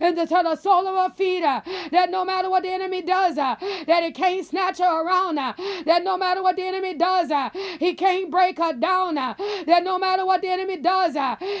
[0.00, 1.42] and to the sole of our feet.
[1.42, 5.36] That no matter what the enemy does, that he can't snatch her around.
[5.36, 7.30] That no matter what the enemy does,
[7.78, 9.14] he can't break her down.
[9.14, 11.16] That no matter what the enemy does,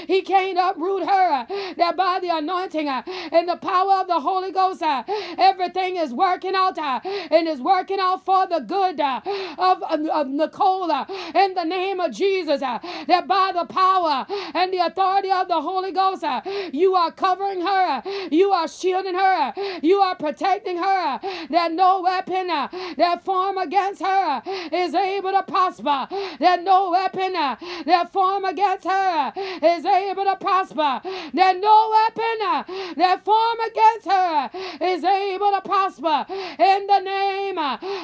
[0.06, 1.46] he can't uproot her.
[1.76, 6.78] That by the anointing and the power of the Holy Ghost, everything is working out
[6.78, 9.20] and is working out for the good uh,
[9.58, 12.62] of, of Nicole uh, in the name of Jesus.
[12.62, 12.78] Uh,
[13.08, 16.24] that by the power and the authority of the Holy Ghost,
[16.72, 19.52] you are covering her, you are shielding her,
[19.82, 21.20] you are protecting her.
[21.50, 26.08] That no weapon that form against her is able to prosper.
[26.40, 31.00] That no weapon that form against her is able to prosper.
[31.34, 34.50] That no weapon that form against her
[34.80, 36.26] is able to prosper.
[36.58, 37.58] In the name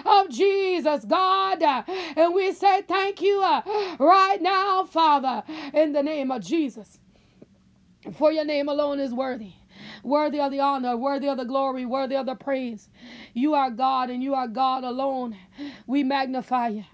[0.04, 1.62] of Jesus, God.
[2.16, 3.62] And we say thank you uh,
[3.98, 6.98] right now, Father, in the name of Jesus.
[8.16, 9.52] For your name alone is worthy
[10.02, 12.88] worthy of the honor, worthy of the glory, worthy of the praise.
[13.34, 15.36] You are God and you are God alone.
[15.86, 16.84] We magnify you.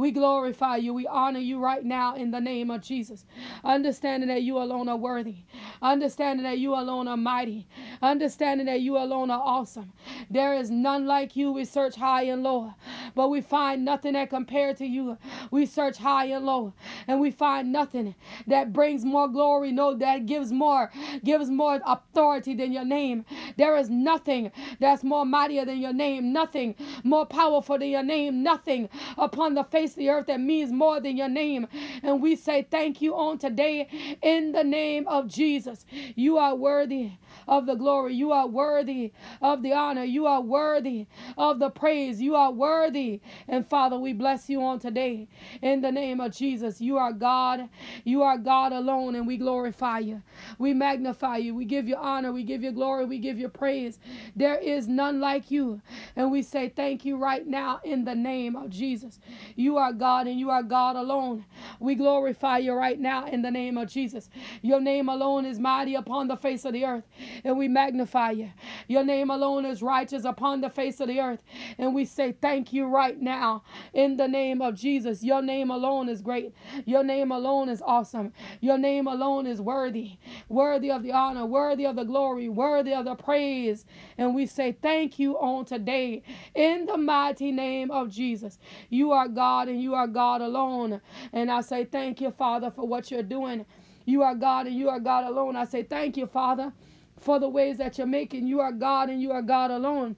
[0.00, 0.94] We glorify you.
[0.94, 3.26] We honor you right now in the name of Jesus.
[3.62, 5.36] Understanding that you alone are worthy.
[5.82, 7.68] Understanding that you alone are mighty.
[8.00, 9.92] Understanding that you alone are awesome.
[10.30, 11.52] There is none like you.
[11.52, 12.72] We search high and low,
[13.14, 15.18] but we find nothing that compared to you.
[15.50, 16.72] We search high and low,
[17.06, 18.14] and we find nothing
[18.46, 19.70] that brings more glory.
[19.70, 20.90] No, that gives more,
[21.22, 23.26] gives more authority than your name.
[23.58, 26.32] There is nothing that's more mightier than your name.
[26.32, 28.42] Nothing more powerful than your name.
[28.42, 31.66] Nothing upon the face the earth that means more than your name.
[32.02, 33.88] And we say thank you on today
[34.22, 35.84] in the name of Jesus.
[36.14, 37.12] You are worthy
[37.50, 38.14] of the glory.
[38.14, 40.04] You are worthy of the honor.
[40.04, 42.22] You are worthy of the praise.
[42.22, 43.20] You are worthy.
[43.48, 45.28] And Father, we bless you on today
[45.60, 46.80] in the name of Jesus.
[46.80, 47.68] You are God.
[48.04, 50.22] You are God alone, and we glorify you.
[50.58, 51.54] We magnify you.
[51.54, 52.32] We give you honor.
[52.32, 53.04] We give you glory.
[53.04, 53.98] We give you praise.
[54.36, 55.82] There is none like you.
[56.14, 59.18] And we say thank you right now in the name of Jesus.
[59.56, 61.44] You are God and you are God alone.
[61.80, 64.30] We glorify you right now in the name of Jesus.
[64.62, 67.04] Your name alone is mighty upon the face of the earth
[67.44, 68.50] and we magnify you.
[68.88, 71.42] Your name alone is righteous upon the face of the earth,
[71.78, 75.22] and we say thank you right now in the name of Jesus.
[75.22, 76.54] Your name alone is great.
[76.84, 78.32] Your name alone is awesome.
[78.60, 83.04] Your name alone is worthy, worthy of the honor, worthy of the glory, worthy of
[83.04, 83.84] the praise.
[84.18, 86.22] And we say thank you on today
[86.54, 88.58] in the mighty name of Jesus.
[88.88, 91.00] You are God and you are God alone.
[91.32, 93.66] And I say thank you, Father, for what you're doing.
[94.04, 95.56] You are God and you are God alone.
[95.56, 96.72] I say thank you, Father
[97.20, 98.46] for the ways that you're making.
[98.46, 100.16] You are God and you are God alone.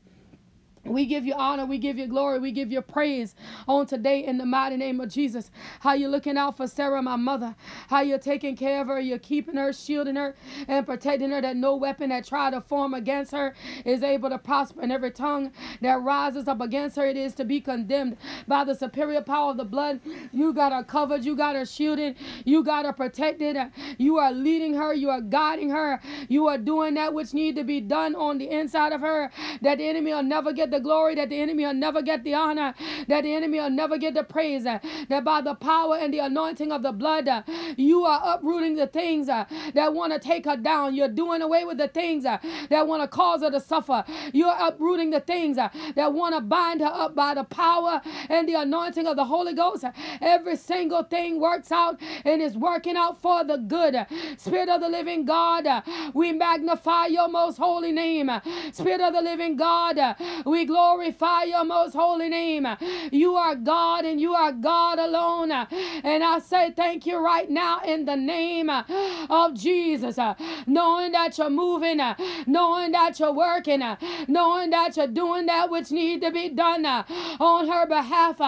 [0.84, 3.36] We give you honor, we give you glory, we give you praise
[3.68, 5.50] on today in the mighty name of Jesus.
[5.78, 7.54] How you looking out for Sara, my mother.
[7.86, 10.34] How you're taking care of her, you're keeping her, shielding her,
[10.66, 14.38] and protecting her that no weapon that try to form against her is able to
[14.38, 14.80] prosper.
[14.82, 18.16] And every tongue that rises up against her, it is to be condemned
[18.48, 20.00] by the superior power of the blood.
[20.32, 23.56] You got her covered, you got her shielded, you got her protected.
[23.98, 27.62] You are leading her, you are guiding her, you are doing that which need to
[27.62, 31.14] be done on the inside of her that the enemy will never get the glory,
[31.14, 32.74] that the enemy will never get the honor,
[33.08, 36.18] that the enemy will never get the praise, uh, that by the power and the
[36.20, 37.42] anointing of the blood, uh,
[37.76, 40.94] you are uprooting the things uh, that want to take her down.
[40.94, 44.04] You're doing away with the things that want to cause her to suffer.
[44.32, 48.54] You're uprooting the things that want to bind her up by the power and the
[48.54, 49.84] anointing of the Holy Ghost.
[50.20, 53.96] Every single thing works out and is working out for the good.
[54.36, 55.66] Spirit of the living God,
[56.14, 58.30] we magnify your most holy name.
[58.72, 62.66] Spirit of the living God, we Glorify your most holy name.
[63.10, 65.50] You are God and you are God alone.
[65.50, 70.18] And I say thank you right now in the name of Jesus.
[70.66, 72.00] Knowing that you're moving,
[72.46, 73.82] knowing that you're working,
[74.28, 78.40] knowing that you're doing that which need to be done on her behalf.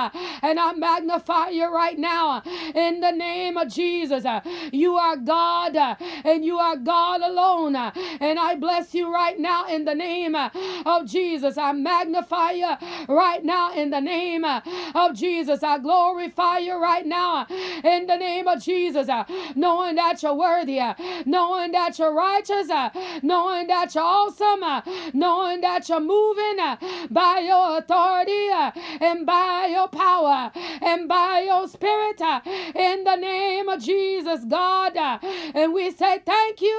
[0.43, 2.43] And I magnify you right now
[2.75, 4.25] in the name of Jesus.
[4.73, 5.77] You are God
[6.25, 7.77] and you are God alone.
[7.77, 11.59] And I bless you right now in the name of Jesus.
[11.59, 12.69] I magnify you
[13.09, 14.61] right now in the name uh,
[14.95, 15.63] of Jesus.
[15.63, 19.09] I glorify you right now in the name of Jesus.
[19.09, 19.25] Uh,
[19.55, 20.95] knowing that you're worthy, uh,
[21.27, 22.69] knowing that you're righteous,
[23.23, 24.83] knowing that you're awesome,
[25.13, 26.57] knowing that you're moving
[27.11, 28.49] by your authority
[29.01, 30.51] and by your power
[30.83, 32.21] and by your spirit
[32.75, 34.97] in the name of Jesus, God.
[35.55, 36.77] And we say thank you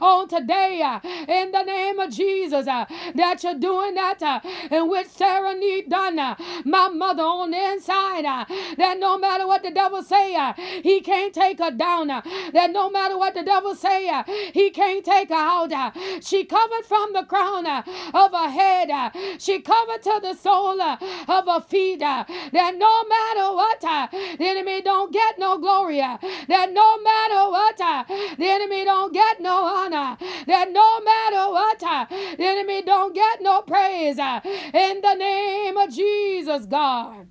[0.00, 5.88] on today in the name of Jesus that you're doing that in which Sara need
[5.88, 6.18] done.
[6.18, 6.34] Uh,
[6.64, 8.44] my mother on the inside uh,
[8.76, 12.08] that no matter what the devil say, uh, he can't take her down.
[12.08, 14.10] That no matter what the devil say,
[14.52, 15.72] he can't take her out.
[16.22, 19.12] She covered from the crown of her head.
[19.38, 20.98] She covered to the sole of
[21.46, 22.00] her feet.
[22.00, 25.98] That no matter what, the enemy don't get no glory.
[25.98, 30.16] That no matter what, the enemy don't get no honor.
[30.46, 34.16] That no matter what, the enemy don't get no praise.
[34.44, 37.28] In the name of Jesus, God.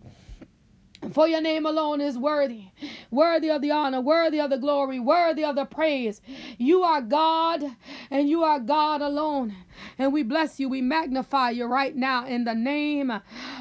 [1.13, 2.65] For your name alone is worthy,
[3.09, 6.21] worthy of the honor, worthy of the glory, worthy of the praise.
[6.59, 7.63] You are God
[8.11, 9.55] and you are God alone.
[9.97, 13.11] And we bless you, we magnify you right now in the name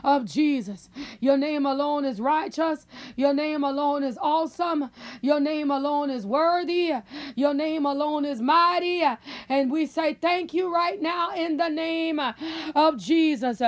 [0.04, 0.88] of Jesus.
[1.20, 2.86] Your name alone is righteous.
[3.16, 4.90] Your name alone is awesome.
[5.20, 6.92] Your name alone is worthy.
[7.34, 9.02] Your name alone is mighty.
[9.48, 12.20] And we say thank you right now in the name
[12.74, 13.60] of Jesus.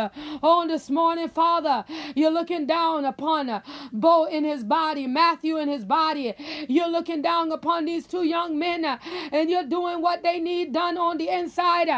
[0.43, 1.85] On this morning, Father,
[2.15, 6.35] you're looking down upon Beau in his body, Matthew in his body.
[6.69, 10.97] You're looking down upon these two young men and you're doing what they need done
[10.97, 11.89] on the inside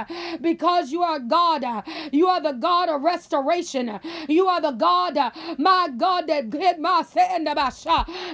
[0.44, 1.64] because you are God.
[2.12, 3.98] You are the God of restoration.
[4.28, 5.16] You are the God,
[5.58, 7.48] my God, that hit my sand.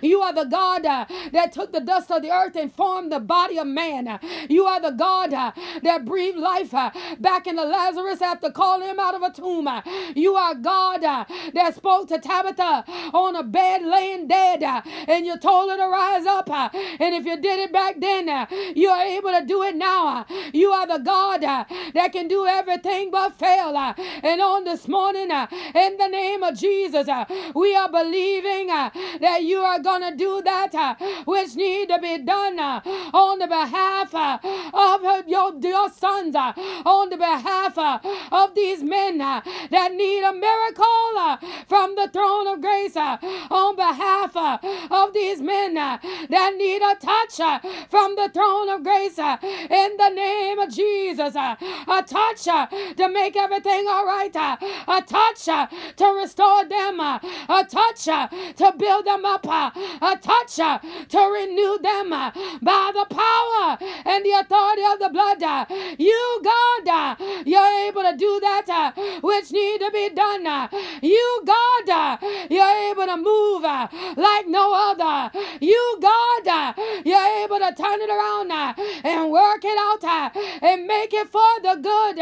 [0.02, 3.58] You are the God that took the dust of the earth and formed the body
[3.58, 4.18] of man.
[4.50, 6.72] You are the God that breathed life
[7.18, 9.68] back into Lazarus after calling him out of a tomb.
[10.14, 12.84] You are God that spoke to Tabitha
[13.14, 16.50] on a bed laying dead and you told her to rise up.
[16.50, 18.26] And if you did it back then,
[18.74, 20.26] you are able to do it now.
[20.52, 21.42] You are the God
[21.94, 23.76] that can do everything but fail.
[23.76, 27.24] Uh, and on this morning, uh, in the name of Jesus, uh,
[27.54, 31.98] we are believing uh, that you are going to do that uh, which need to
[31.98, 32.80] be done uh,
[33.12, 37.78] on the behalf of your, your sons, on the behalf
[38.32, 40.99] of these men that need a miracle
[41.68, 43.16] from the throne of grace, uh,
[43.50, 44.58] on behalf uh,
[44.90, 47.36] of these men uh, that need a touch
[47.88, 51.36] from the throne of grace in the name of Jesus
[51.88, 52.66] a touch uh,
[52.96, 54.56] to make everything all right, uh,
[54.88, 55.66] a touch uh,
[55.96, 62.90] to restore them, a touch to build them up, a touch to renew them by
[62.94, 65.40] the power and the authority of the blood.
[65.98, 67.16] You, God,
[67.46, 70.68] you're able to do that which need to be done.
[71.02, 72.16] You, God, uh,
[72.50, 75.38] you're able to move uh, like no other.
[75.60, 76.72] You, God, uh,
[77.04, 78.50] you're able to turn it around
[79.04, 80.04] and work it out
[80.62, 82.18] and make it for the good.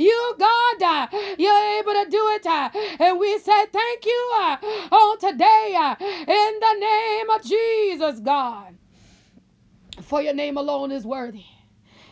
[0.00, 1.08] You, God,
[1.38, 2.46] you're able to do it.
[3.00, 4.32] And we say thank you
[4.90, 8.76] on today in the name of Jesus, God.
[10.02, 11.44] For your name alone is worthy.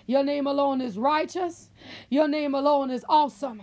[0.06, 1.70] Your name alone is righteous.
[2.10, 3.62] Your name alone is awesome.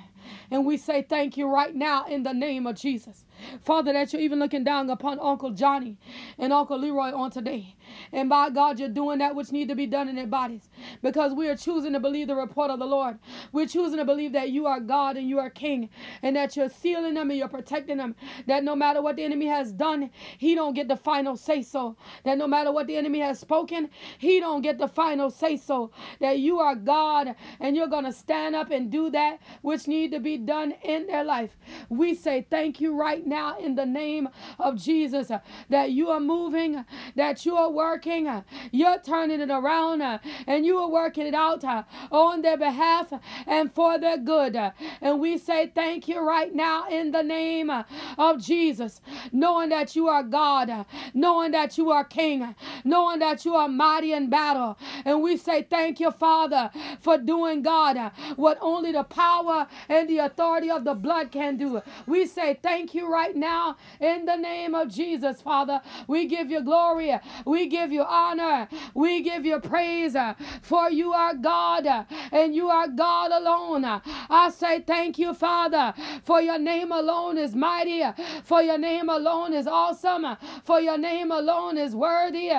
[0.51, 3.25] And we say thank you right now in the name of Jesus.
[3.61, 5.97] Father, that you're even looking down upon Uncle Johnnie
[6.37, 7.75] and Uncle Leroy on today.
[8.11, 10.69] And by God, you're doing that which need to be done in their bodies
[11.01, 13.19] because we are choosing to believe the report of the Lord.
[13.51, 15.89] We're choosing to believe that you are God and you are King
[16.21, 18.15] and that you're sealing them and you're protecting them.
[18.47, 21.95] That no matter what the enemy has done, he don't get the final say so.
[22.23, 25.91] That no matter what the enemy has spoken, he don't get the final say so.
[26.19, 30.11] That you are God and you're going to stand up and do that which need
[30.11, 31.57] to be done in their life.
[31.89, 34.29] We say thank you right now in the name
[34.59, 35.31] of Jesus
[35.69, 36.85] that you are moving,
[37.15, 41.33] that you are working, Uh, you're turning it around, uh, and you are working it
[41.33, 43.11] out uh, on their behalf
[43.47, 44.55] and for their good.
[45.01, 47.71] And we say thank you right now in the name
[48.17, 49.01] of Jesus,
[49.31, 54.13] knowing that you are God, knowing that you are King, knowing that you are mighty
[54.13, 54.77] in battle.
[55.05, 60.19] And we say thank you, Father, for doing, God, what only the power and the
[60.19, 61.81] authority of the blood can do.
[62.07, 65.81] We say thank you right now in the name of Jesus, Father.
[66.07, 71.13] We give you glory, we give you honor, we give you praise, uh, for you
[71.13, 73.85] are God uh, and you are God alone.
[73.85, 73.99] Uh,
[74.29, 75.93] I say thank you, Father,
[76.23, 78.03] for your name alone is mighty,
[78.43, 80.25] for your name alone is awesome,
[80.63, 82.51] for your name alone is worthy.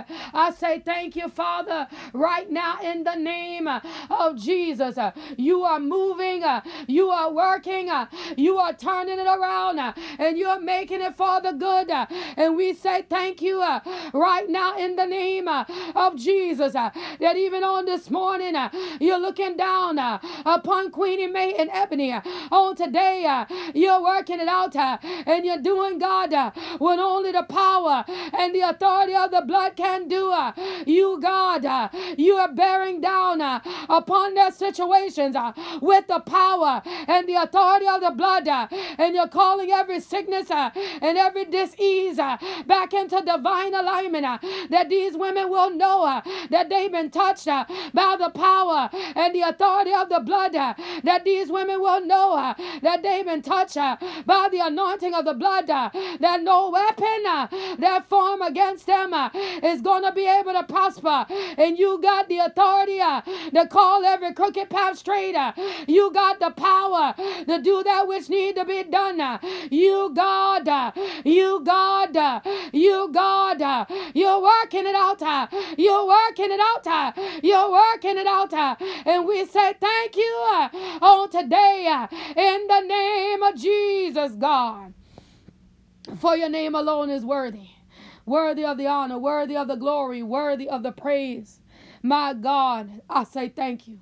[0.44, 3.68] I say thank you, Father, right now in the name
[4.24, 4.96] of Jesus.
[5.36, 6.42] You are moving,
[6.86, 7.90] you are working,
[8.36, 9.78] you are turning it around,
[10.18, 11.90] and you are making it for the good.
[12.36, 16.74] And we say thank you right now in the name uh, of Jesus.
[16.74, 16.90] Uh,
[17.20, 19.98] that even on this morning, uh, you're looking down
[20.44, 22.12] upon Queenie Mae and Ebony.
[22.50, 23.44] On today,
[23.74, 26.32] you're working it out and you're doing, God,
[26.78, 28.04] what only the power
[28.38, 30.32] and the authority of the blood can do.
[30.86, 33.40] You, God, you are bearing down
[33.88, 35.36] upon their situations
[35.80, 41.18] with the power and the authority of the blood, and you're calling every sickness and
[41.18, 44.26] every disease back into divine alignment.
[44.70, 46.20] That these women will know uh,
[46.50, 47.64] that they've been touched uh,
[47.94, 50.54] by the power and the authority of the blood.
[50.54, 55.32] Uh, that these women will know that they've been touched by the anointing of the
[55.32, 55.66] blood.
[55.66, 57.22] That no weapon
[57.78, 59.14] that form against them
[59.62, 61.26] is going to be able to prosper.
[61.56, 65.36] And you got the authority to call every crooked path straight.
[65.86, 69.40] You got the power to do that which need to be done.
[69.70, 70.92] You God,
[71.24, 75.18] you God, you God, you're working it out.
[75.22, 75.48] Ah.
[75.76, 76.86] You're working it out.
[76.86, 77.12] Ah.
[77.42, 78.50] You're working it out.
[78.52, 78.76] Ah.
[79.06, 80.32] And we say thank you
[81.02, 82.06] on today
[82.36, 84.94] in the name of Jesus, God.
[86.18, 87.68] For your name alone is worthy
[88.24, 91.60] worthy of the honor, worthy of the glory, worthy of the praise.
[92.02, 93.98] My God, I say thank you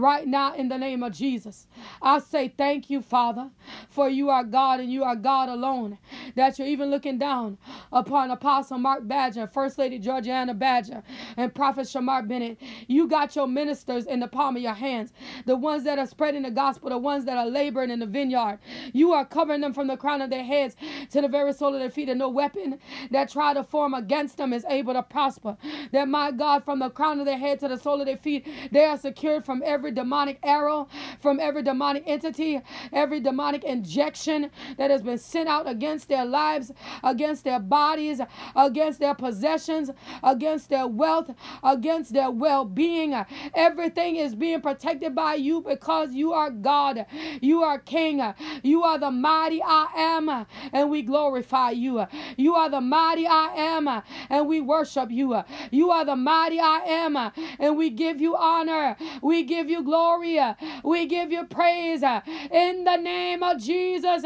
[0.00, 1.66] right now in the name of Jesus.
[2.02, 3.50] I say thank you, Father,
[3.88, 5.98] for you are God and you are God alone.
[6.36, 7.58] That you're even looking down
[7.92, 11.02] upon Apostle Mark Badger, First Lady Georgiana Badger,
[11.36, 12.58] and Prophet Shamar Bennett.
[12.88, 15.12] You got your ministers in the palm of your hands,
[15.46, 18.58] the ones that are spreading the gospel, the ones that are laboring in the vineyard.
[18.92, 20.76] You are covering them from the crown of their heads
[21.10, 22.78] to the very sole of their feet, and no weapon
[23.10, 25.56] that try to form against them is able to prosper.
[25.92, 28.46] That my God, from the crown of their head to the sole of their feet,
[28.70, 30.88] they are secured from every every demonic arrow,
[31.20, 32.60] from every demonic entity,
[32.92, 36.72] every demonic injection that has been sent out against their lives,
[37.02, 38.20] against their bodies,
[38.54, 39.90] against their possessions,
[40.22, 41.30] against their wealth,
[41.64, 43.14] against their well being.
[43.54, 47.06] Everything is being protected by you because you are God.
[47.40, 48.22] You are King.
[48.62, 52.06] You are the mighty I am, and we glorify you.
[52.36, 55.42] You are the mighty I am, and we worship you.
[55.70, 57.16] You are the mighty I am,
[57.58, 58.96] and we give you honor.
[59.22, 60.38] We give you glory.
[60.84, 64.24] We give you praise in the name of Jesus.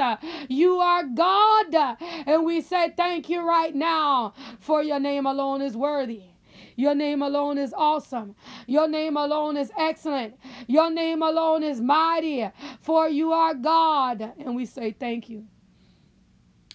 [0.49, 1.75] You are God.
[2.27, 6.23] And we say thank you right now for your name alone is worthy.
[6.77, 8.35] Your name alone is awesome.
[8.67, 10.35] Your name alone is excellent.
[10.67, 14.33] Your name alone is mighty, for you are God.
[14.39, 15.47] And we say thank you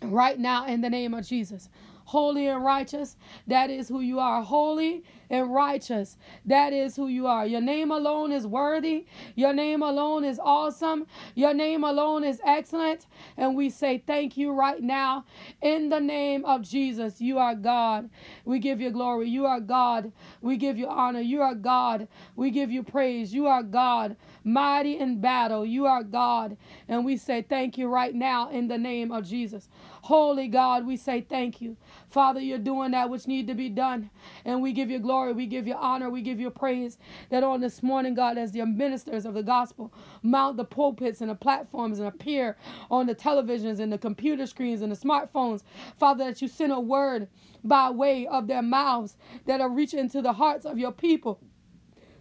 [0.01, 1.69] right now in the name of Jesus.
[2.09, 4.41] Holy and righteous, that is who you are.
[4.41, 6.17] Holy and righteous.
[6.43, 7.45] That is who you are.
[7.45, 9.05] Your name alone is worthy.
[9.35, 11.05] Your name alone is awesome.
[11.35, 13.05] Your name alone is excellent.
[13.37, 15.25] And we say thank you right now
[15.61, 17.21] in the name of Jesus.
[17.21, 18.09] You are God.
[18.43, 19.29] We give you glory.
[19.29, 20.11] You are God.
[20.41, 21.21] We give you honor.
[21.21, 22.07] You are God.
[22.35, 23.35] We give you praise.
[23.35, 24.15] You are God.
[24.43, 25.63] Mighty in battle.
[25.63, 26.57] You are God.
[26.87, 29.69] And we say thank you right now in the name of Jesus.
[30.03, 31.77] Holy God, we say thank you.
[32.09, 34.09] Father, you're doing that which need to be done.
[34.45, 36.97] And we give you glory, we give you honor, we give you praise
[37.29, 39.93] that on this morning, God, as the ministers of the gospel
[40.23, 42.57] mount the pulpits and the platforms and appear
[42.91, 45.63] on the televisions and the computer screens and the smartphones,
[45.97, 47.27] Father, that you send a word
[47.63, 51.39] by way of their mouths that are reaching to the hearts of your people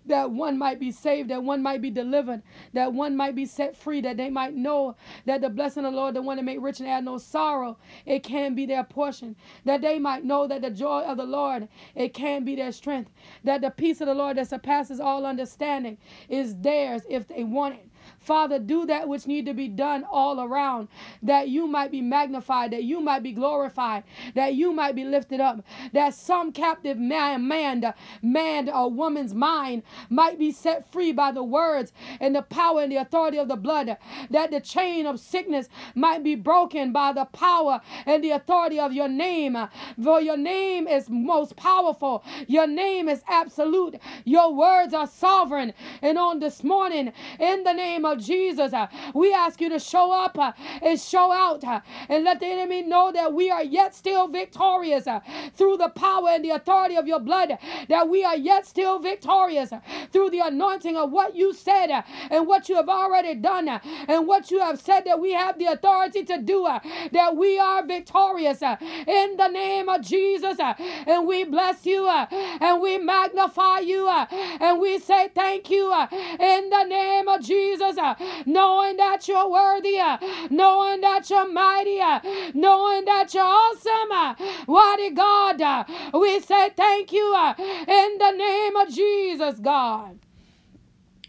[0.09, 2.43] that one might be saved, that one might be delivered,
[2.73, 4.97] that one might be set free, that they might know
[5.27, 7.79] that the blessing of the Lord, the one that make rich and add no sorrow,
[8.07, 9.37] it can be their portion.
[9.65, 13.11] That they might know that the joy of the Lord, it can be their strength.
[13.45, 15.99] That the peace of the Lord that surpasses all understanding
[16.29, 17.88] is theirs if they want it.
[18.19, 20.89] Father, do that which need to be done all around,
[21.23, 24.05] that you might be magnified, that you might be glorified,
[24.35, 29.83] that you might be lifted up, that some captive man, man, man or woman's mind
[30.11, 33.57] might be set free by the words and the power and the authority of the
[33.57, 33.97] blood,
[34.31, 38.93] that the chain of sickness might be broken by the power and the authority of
[38.93, 39.57] your name.
[40.03, 45.73] For your name is most powerful, your name is absolute, your words are sovereign.
[46.03, 50.13] And on this morning, in the name of Jesus, uh, we ask you to show
[50.13, 50.53] up uh,
[50.83, 55.07] and show out uh, and let the enemy know that we are yet still victorious
[55.55, 59.73] through the power and the authority of your blood, that we are yet still victorious
[60.13, 64.51] through the anointing of what you said and what you have already done and what
[64.51, 66.67] you have said that we have the authority to do,
[67.13, 70.59] that we are victorious in the name of Jesus.
[70.61, 75.93] And we bless you and we magnify you and we say thank you
[76.41, 78.15] in the name of Jesus, Uh,
[78.47, 80.19] knowing that you're worthy, uh,
[80.51, 82.21] knowing that you're mighty, uh,
[82.55, 84.67] knowing that you're awesome.
[84.69, 90.19] Mighty God, we say thank you in the name of Jesus, God.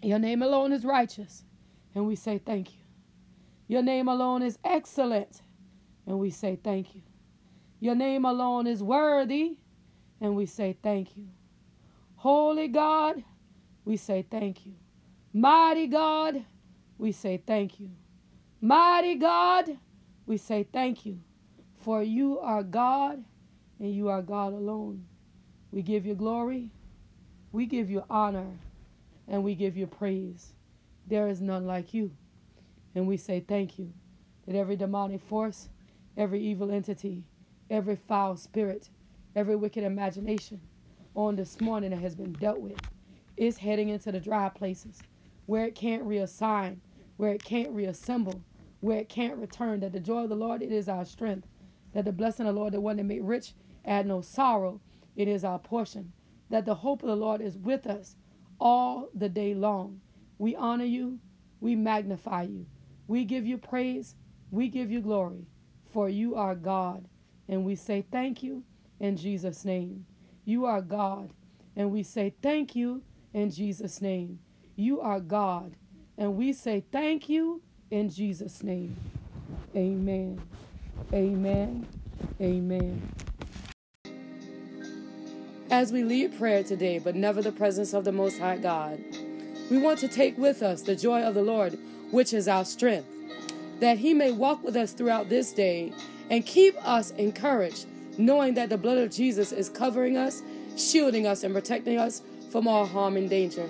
[0.02, 1.44] Your name alone is righteous,
[1.94, 2.80] and we say thank you.
[3.68, 5.42] Your name alone is excellent,
[6.08, 7.02] and we say thank you.
[7.80, 9.58] Your name alone is worthy,
[10.22, 11.28] and we say thank you.
[12.16, 13.24] Holy God,
[13.86, 14.74] we say thank you.
[15.34, 16.44] Mighty God,
[17.00, 17.90] we say thank you.
[18.62, 19.78] Mighty God,
[20.28, 21.20] we say thank you.
[21.82, 23.24] For you are God,
[23.80, 25.06] and you are God alone.
[25.72, 26.72] We give you glory,
[27.52, 28.60] we give you honor,
[29.28, 30.54] and we give you praise.
[31.08, 32.12] There is none like you.
[32.94, 33.94] And we say thank you
[34.46, 35.70] that every demonic force,
[36.18, 37.24] every evil entity,
[37.70, 38.90] every foul spirit,
[39.36, 40.60] every wicked imagination
[41.16, 42.80] on this morning that has been dealt with
[43.38, 45.00] is heading into the dry places
[45.46, 46.78] where it can't reassign,
[47.20, 48.42] where it can't reassemble,
[48.80, 49.82] where it can't return.
[49.82, 51.50] That the joy of the Lord, it is our strength.
[51.94, 54.80] That the blessing of the Lord, the one that made rich, add no sorrow,
[55.18, 56.14] it is our portion.
[56.50, 58.16] That the hope of the Lord is with us
[58.58, 60.00] all the day long.
[60.38, 61.20] We honor you,
[61.60, 62.68] we magnify you,
[63.06, 64.16] we give you praise,
[64.50, 65.46] we give you glory,
[65.92, 67.10] for you are God.
[67.50, 68.64] And we say thank you
[68.98, 70.06] in Jesus' name.
[70.46, 71.34] You are God.
[71.76, 73.04] And we say thank you
[73.34, 74.40] in Jesus' name.
[74.78, 75.76] You are God.
[76.20, 78.98] And we say thank you in Jesus' name.
[79.74, 80.42] Amen.
[81.14, 81.88] Amen.
[82.42, 83.14] Amen.
[85.72, 89.00] As we lead prayer today, but never the presence of the Most High God,
[89.72, 91.80] we want to take with us the joy of the Lord,
[92.12, 93.08] which is our strength,
[93.80, 95.94] that He may walk with us throughout this day
[96.30, 97.86] and keep us encouraged,
[98.18, 100.42] knowing that the blood of Jesus is covering us,
[100.76, 103.70] shielding us, and protecting us from all harm and danger.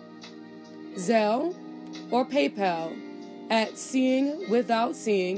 [0.95, 1.55] Zelle
[2.09, 2.97] or PayPal
[3.49, 5.37] at seeing without seeing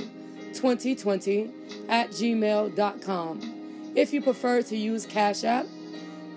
[0.54, 1.50] 2020
[1.90, 3.94] at gmail.com.
[3.96, 5.66] If you prefer to use Cash App,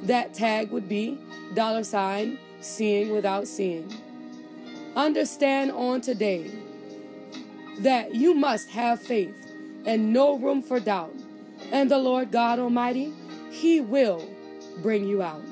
[0.02, 1.18] that tag would be
[1.54, 3.92] dollar sign seeing without seeing.
[4.94, 6.50] Understand on today
[7.80, 9.36] that you must have faith
[9.84, 11.14] and no room for doubt.
[11.72, 13.12] And the Lord God Almighty,
[13.50, 14.28] He will
[14.82, 15.42] bring you out.